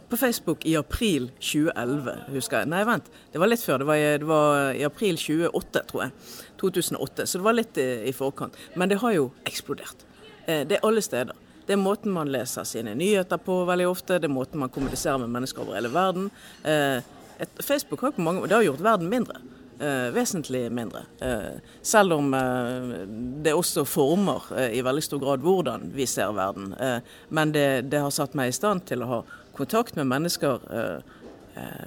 på, 0.10 0.18
Facebook 0.18 0.64
i 0.66 0.74
april 0.80 1.28
2011, 1.38 2.16
husker 2.34 2.64
jeg. 2.64 2.72
Nei, 2.72 2.80
vent, 2.88 3.12
det 3.32 3.42
var 3.44 3.52
litt 3.52 3.62
før. 3.62 3.84
Det 3.84 3.90
var, 3.92 4.06
det 4.24 4.30
var 4.32 4.72
i 4.74 4.86
april 4.88 5.20
2008, 5.20 5.84
tror 5.92 6.06
jeg. 6.08 6.16
2008. 6.64 7.28
Så 7.28 7.42
det 7.42 7.46
var 7.46 7.60
litt 7.60 7.78
i, 7.84 7.90
i 8.10 8.16
forkant. 8.16 8.58
Men 8.80 8.90
det 8.90 9.02
har 9.04 9.14
jo 9.20 9.30
eksplodert. 9.46 10.08
Eh, 10.48 10.64
det 10.68 10.80
er 10.80 10.88
alle 10.88 11.04
steder. 11.06 11.36
Det 11.66 11.76
er 11.76 11.82
måten 11.82 12.14
man 12.14 12.32
leser 12.32 12.66
sine 12.68 12.96
nyheter 12.98 13.40
på 13.42 13.62
veldig 13.70 13.88
ofte, 13.92 14.20
det 14.20 14.30
er 14.30 14.34
måten 14.34 14.62
man 14.62 14.72
kommuniserer 14.74 15.22
med 15.22 15.34
mennesker 15.34 15.64
over 15.64 15.78
hele 15.78 15.92
verden. 15.94 16.30
Eh, 16.64 17.02
et, 17.42 17.64
Facebook 17.64 18.02
har, 18.02 18.18
mange, 18.18 18.48
har 18.50 18.66
gjort 18.66 18.84
verden 18.86 19.10
mindre. 19.10 19.42
Eh, 19.82 20.12
vesentlig 20.14 20.72
mindre. 20.72 21.00
Eh, 21.20 21.58
selv 21.82 22.14
om 22.14 22.34
eh, 22.34 23.08
det 23.42 23.54
også 23.58 23.86
former 23.86 24.44
eh, 24.58 24.76
i 24.78 24.84
veldig 24.86 25.02
stor 25.02 25.22
grad 25.24 25.42
hvordan 25.42 25.88
vi 25.96 26.06
ser 26.06 26.36
verden. 26.38 26.76
Eh, 26.78 27.00
men 27.30 27.54
det, 27.56 27.90
det, 27.90 28.04
har 28.04 28.14
satt 28.14 28.38
meg 28.38 28.52
i 28.52 28.58
stand 28.58 28.86
til 28.86 29.02
å 29.02 29.10
ha 29.10 29.22
kontakt 29.58 29.98
med 29.98 30.10
mennesker 30.10 30.62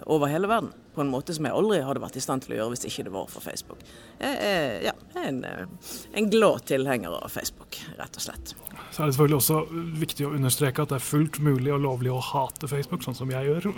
over 0.04 0.28
hele 0.28 0.46
verden 0.46 0.68
på 0.94 1.00
en 1.00 1.08
måte 1.08 1.32
som 1.34 1.46
jeg 1.48 1.56
aldri 1.56 1.78
hadde 1.82 2.02
vært 2.02 2.18
i 2.20 2.22
stand 2.22 2.44
til 2.44 2.52
å 2.52 2.58
gjøre 2.58 2.74
hvis 2.74 2.84
ikke 2.90 3.06
det 3.06 3.14
var 3.14 3.30
for 3.32 3.42
Facebook. 3.42 3.80
Jeg 4.20 4.37
er, 4.37 4.74
ja, 4.90 4.92
jeg 5.14 5.22
er 5.22 5.30
en, 5.30 5.78
en 6.20 6.30
glad 6.30 6.66
tilhenger 6.68 7.16
av 7.16 7.32
Facebook, 7.32 7.80
rett 7.96 8.20
og 8.20 8.26
slett 8.26 8.52
så 8.94 9.02
er 9.02 9.09
det 9.09 9.16
selvfølgelig 9.16 9.38
også 9.40 9.57
viktig 9.98 10.26
å 10.28 10.33
understreke 10.37 10.85
at 10.85 10.92
det 10.92 11.00
er 11.00 11.02
fullt 11.02 11.40
mulig 11.42 11.72
og 11.74 11.80
lovlig 11.83 12.12
å 12.14 12.20
hate 12.22 12.68
Facebook, 12.70 13.02
sånn 13.02 13.16
som 13.18 13.33
jeg 13.35 13.50
gjør. 13.50 13.70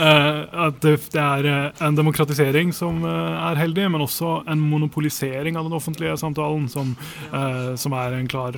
Eh, 0.00 0.38
at 0.64 0.78
det 0.80 1.18
er 1.18 1.46
eh, 1.48 1.80
en 1.84 1.96
demokratisering 1.96 2.70
som 2.74 3.02
eh, 3.04 3.34
er 3.50 3.58
heldig, 3.58 3.88
men 3.92 4.04
også 4.04 4.30
en 4.48 4.60
monopolisering 4.62 5.58
av 5.58 5.66
den 5.66 5.74
offentlige 5.76 6.14
samtalen, 6.20 6.68
som, 6.70 6.92
som 7.80 7.94
er 7.98 8.14
en 8.16 8.28
klar 8.30 8.56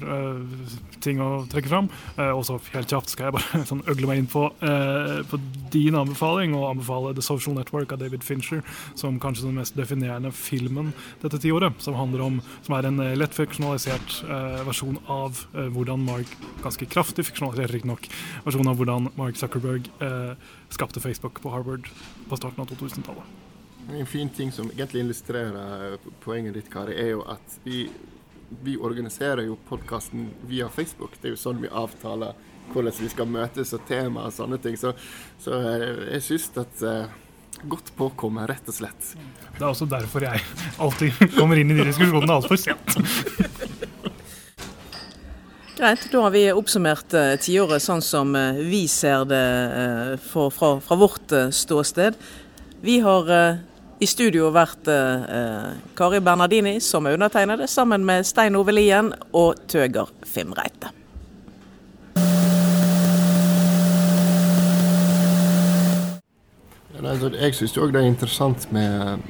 ting 1.03 1.20
å 1.22 1.42
trekke 1.51 1.70
fram. 1.70 1.88
Og 2.37 2.44
så 2.46 2.59
helt 2.75 2.92
kjapt 2.92 3.12
skal 3.12 3.29
jeg 3.29 3.37
bare 3.38 3.62
sånn 3.70 3.83
øgle 3.90 4.11
meg 4.11 4.22
inn 4.22 4.29
på, 4.31 4.44
på, 5.31 5.40
din 5.75 5.98
anbefaling, 5.98 6.55
og 6.59 6.68
anbefale 6.68 7.14
The 7.16 7.25
Social 7.25 7.57
Network 7.57 7.94
av 7.96 8.03
David 8.05 8.27
Fincher, 8.27 8.62
som 8.98 9.18
kanskje 9.22 9.48
den 9.48 9.59
mest 9.59 9.77
definerende 9.79 10.33
filmen 10.37 10.92
dette 11.25 11.40
tiåret, 11.42 11.81
som 11.83 11.98
som 12.62 12.77
er 12.77 12.90
en 12.90 13.03
lett 13.18 13.35
fiksjonalisert 13.37 14.20
versjon 14.68 15.01
av 15.10 15.44
eh, 15.54 15.68
hvordan 15.74 16.04
Mark 16.06 16.36
ganske 16.62 16.86
kraftig 16.90 17.26
fiksjonalisert 17.28 17.74
riktignok, 17.74 18.08
versjonen 18.46 18.72
av 18.72 18.80
hvordan 18.80 19.10
Mark 19.18 19.38
Zuckerberg 19.40 19.90
eh, 20.04 20.34
skapte 20.72 21.02
Facebook 21.02 21.40
på 21.42 21.52
Harvard 21.54 21.88
på 22.28 22.38
starten 22.38 22.64
av 22.64 22.70
2000-tallet. 22.70 23.40
En 23.90 24.06
fin 24.06 24.30
ting 24.30 24.52
som 24.54 24.70
egentlig 24.70 25.02
illustrerer 25.02 25.98
poenget 26.22 26.54
ditt, 26.54 26.70
Kari, 26.70 26.94
er 26.94 27.16
jo 27.16 27.24
at 27.26 27.58
vi, 27.64 27.88
vi 28.62 28.76
organiserer 28.78 29.42
jo 29.48 29.58
podkasten 29.68 30.30
via 30.46 30.68
Facebook. 30.70 31.18
Det 31.18 31.32
er 31.32 31.34
jo 31.36 31.42
sånn 31.42 31.62
vi 31.64 31.72
avtaler 31.72 32.38
hvordan 32.72 32.94
vi 33.00 33.10
skal 33.10 33.28
møtes 33.28 33.74
og 33.74 33.82
tema 33.88 34.28
og 34.28 34.36
sånne 34.36 34.60
ting. 34.62 34.78
Så, 34.78 34.94
så 35.42 35.58
eh, 35.58 36.06
jeg 36.14 36.26
syns 36.30 36.48
at 36.62 36.86
uh, 36.86 37.20
Godt 37.68 37.92
påkommet, 37.94 38.48
rett 38.50 38.66
og 38.66 38.74
slett. 38.74 39.10
Det 39.54 39.60
er 39.60 39.68
også 39.68 39.86
derfor 39.86 40.24
jeg 40.24 40.40
alltid 40.82 41.20
kommer 41.36 41.60
inn 41.60 41.70
i 41.70 41.76
de 41.78 41.84
diskusjonene 41.86 42.40
altfor 42.40 42.58
sent. 42.58 42.96
Greit, 45.83 46.12
da 46.12 46.21
har 46.23 46.31
vi 46.31 46.45
oppsummert 46.55 47.11
uh, 47.11 47.33
tiåret 47.42 47.83
sånn 47.83 47.99
som 48.07 48.37
uh, 48.38 48.55
vi 48.55 48.85
ser 48.87 49.25
det 49.27 49.47
uh, 49.75 50.12
for, 50.23 50.53
fra, 50.55 50.77
fra, 50.79 50.95
vårt 50.95 51.35
uh, 51.35 51.49
ståsted. 51.51 52.14
Vi 52.87 53.01
har 53.03 53.31
eh, 53.35 53.57
i 54.03 54.07
studio 54.07 54.51
vært 54.55 54.88
eh, 54.90 55.75
Kari 55.99 56.21
Bernardini, 56.23 56.81
som 56.83 57.07
er 57.07 57.14
undertegnede, 57.14 57.66
sammen 57.71 58.03
med 58.07 58.27
Stein 58.27 58.57
Ove 58.59 58.73
Lien 58.75 59.12
og 59.31 59.55
Tøger 59.71 60.11
Fimreite. 60.23 60.90
Jeg 67.03 67.55
syns 67.59 67.79
òg 67.79 67.95
det 67.95 68.03
er 68.03 68.11
interessant 68.11 68.66
med, 68.75 69.23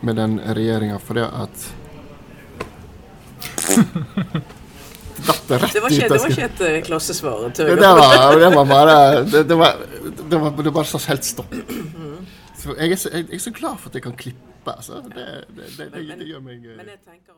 med 0.00 0.16
den 0.20 0.40
regjeringa, 0.40 0.96
for 1.00 1.20
det 1.20 1.28
at 1.28 1.56
Datt 5.26 5.42
det 5.48 5.58
rett 5.62 5.74
Det 5.76 5.82
var 5.82 5.94
ikke, 5.94 6.06
ut. 6.06 6.12
det 6.12 6.20
var 6.22 6.32
ikke 6.34 6.68
et 6.68 6.86
klossesvar? 6.86 7.44
Det, 7.48 7.66
det, 7.66 7.90
var, 8.00 8.38
det 8.40 8.50
var 8.54 8.64
bare 8.64 8.96
Det, 9.24 9.42
det 9.48 9.58
var, 9.58 9.84
det 10.30 10.40
var, 10.40 10.56
det 10.62 10.72
bare 10.72 10.90
så 10.90 11.00
helt 11.08 11.24
stopp. 11.24 11.54
Så 12.62 12.74
jeg, 12.78 12.92
er 12.92 12.96
så, 12.96 13.10
jeg, 13.12 13.26
er 13.32 13.42
så 13.42 13.50
glad 13.50 13.78
for 13.82 13.90
at 13.90 13.94
jeg 13.98 14.02
kan 14.02 14.16
klippe. 14.18 14.76
Altså. 14.76 15.02
Det, 15.14 16.26
gjør 16.28 16.42
meg 16.44 16.62
eh, 16.62 16.76
Men 16.78 16.92
jeg 16.92 17.00
tenker 17.02 17.34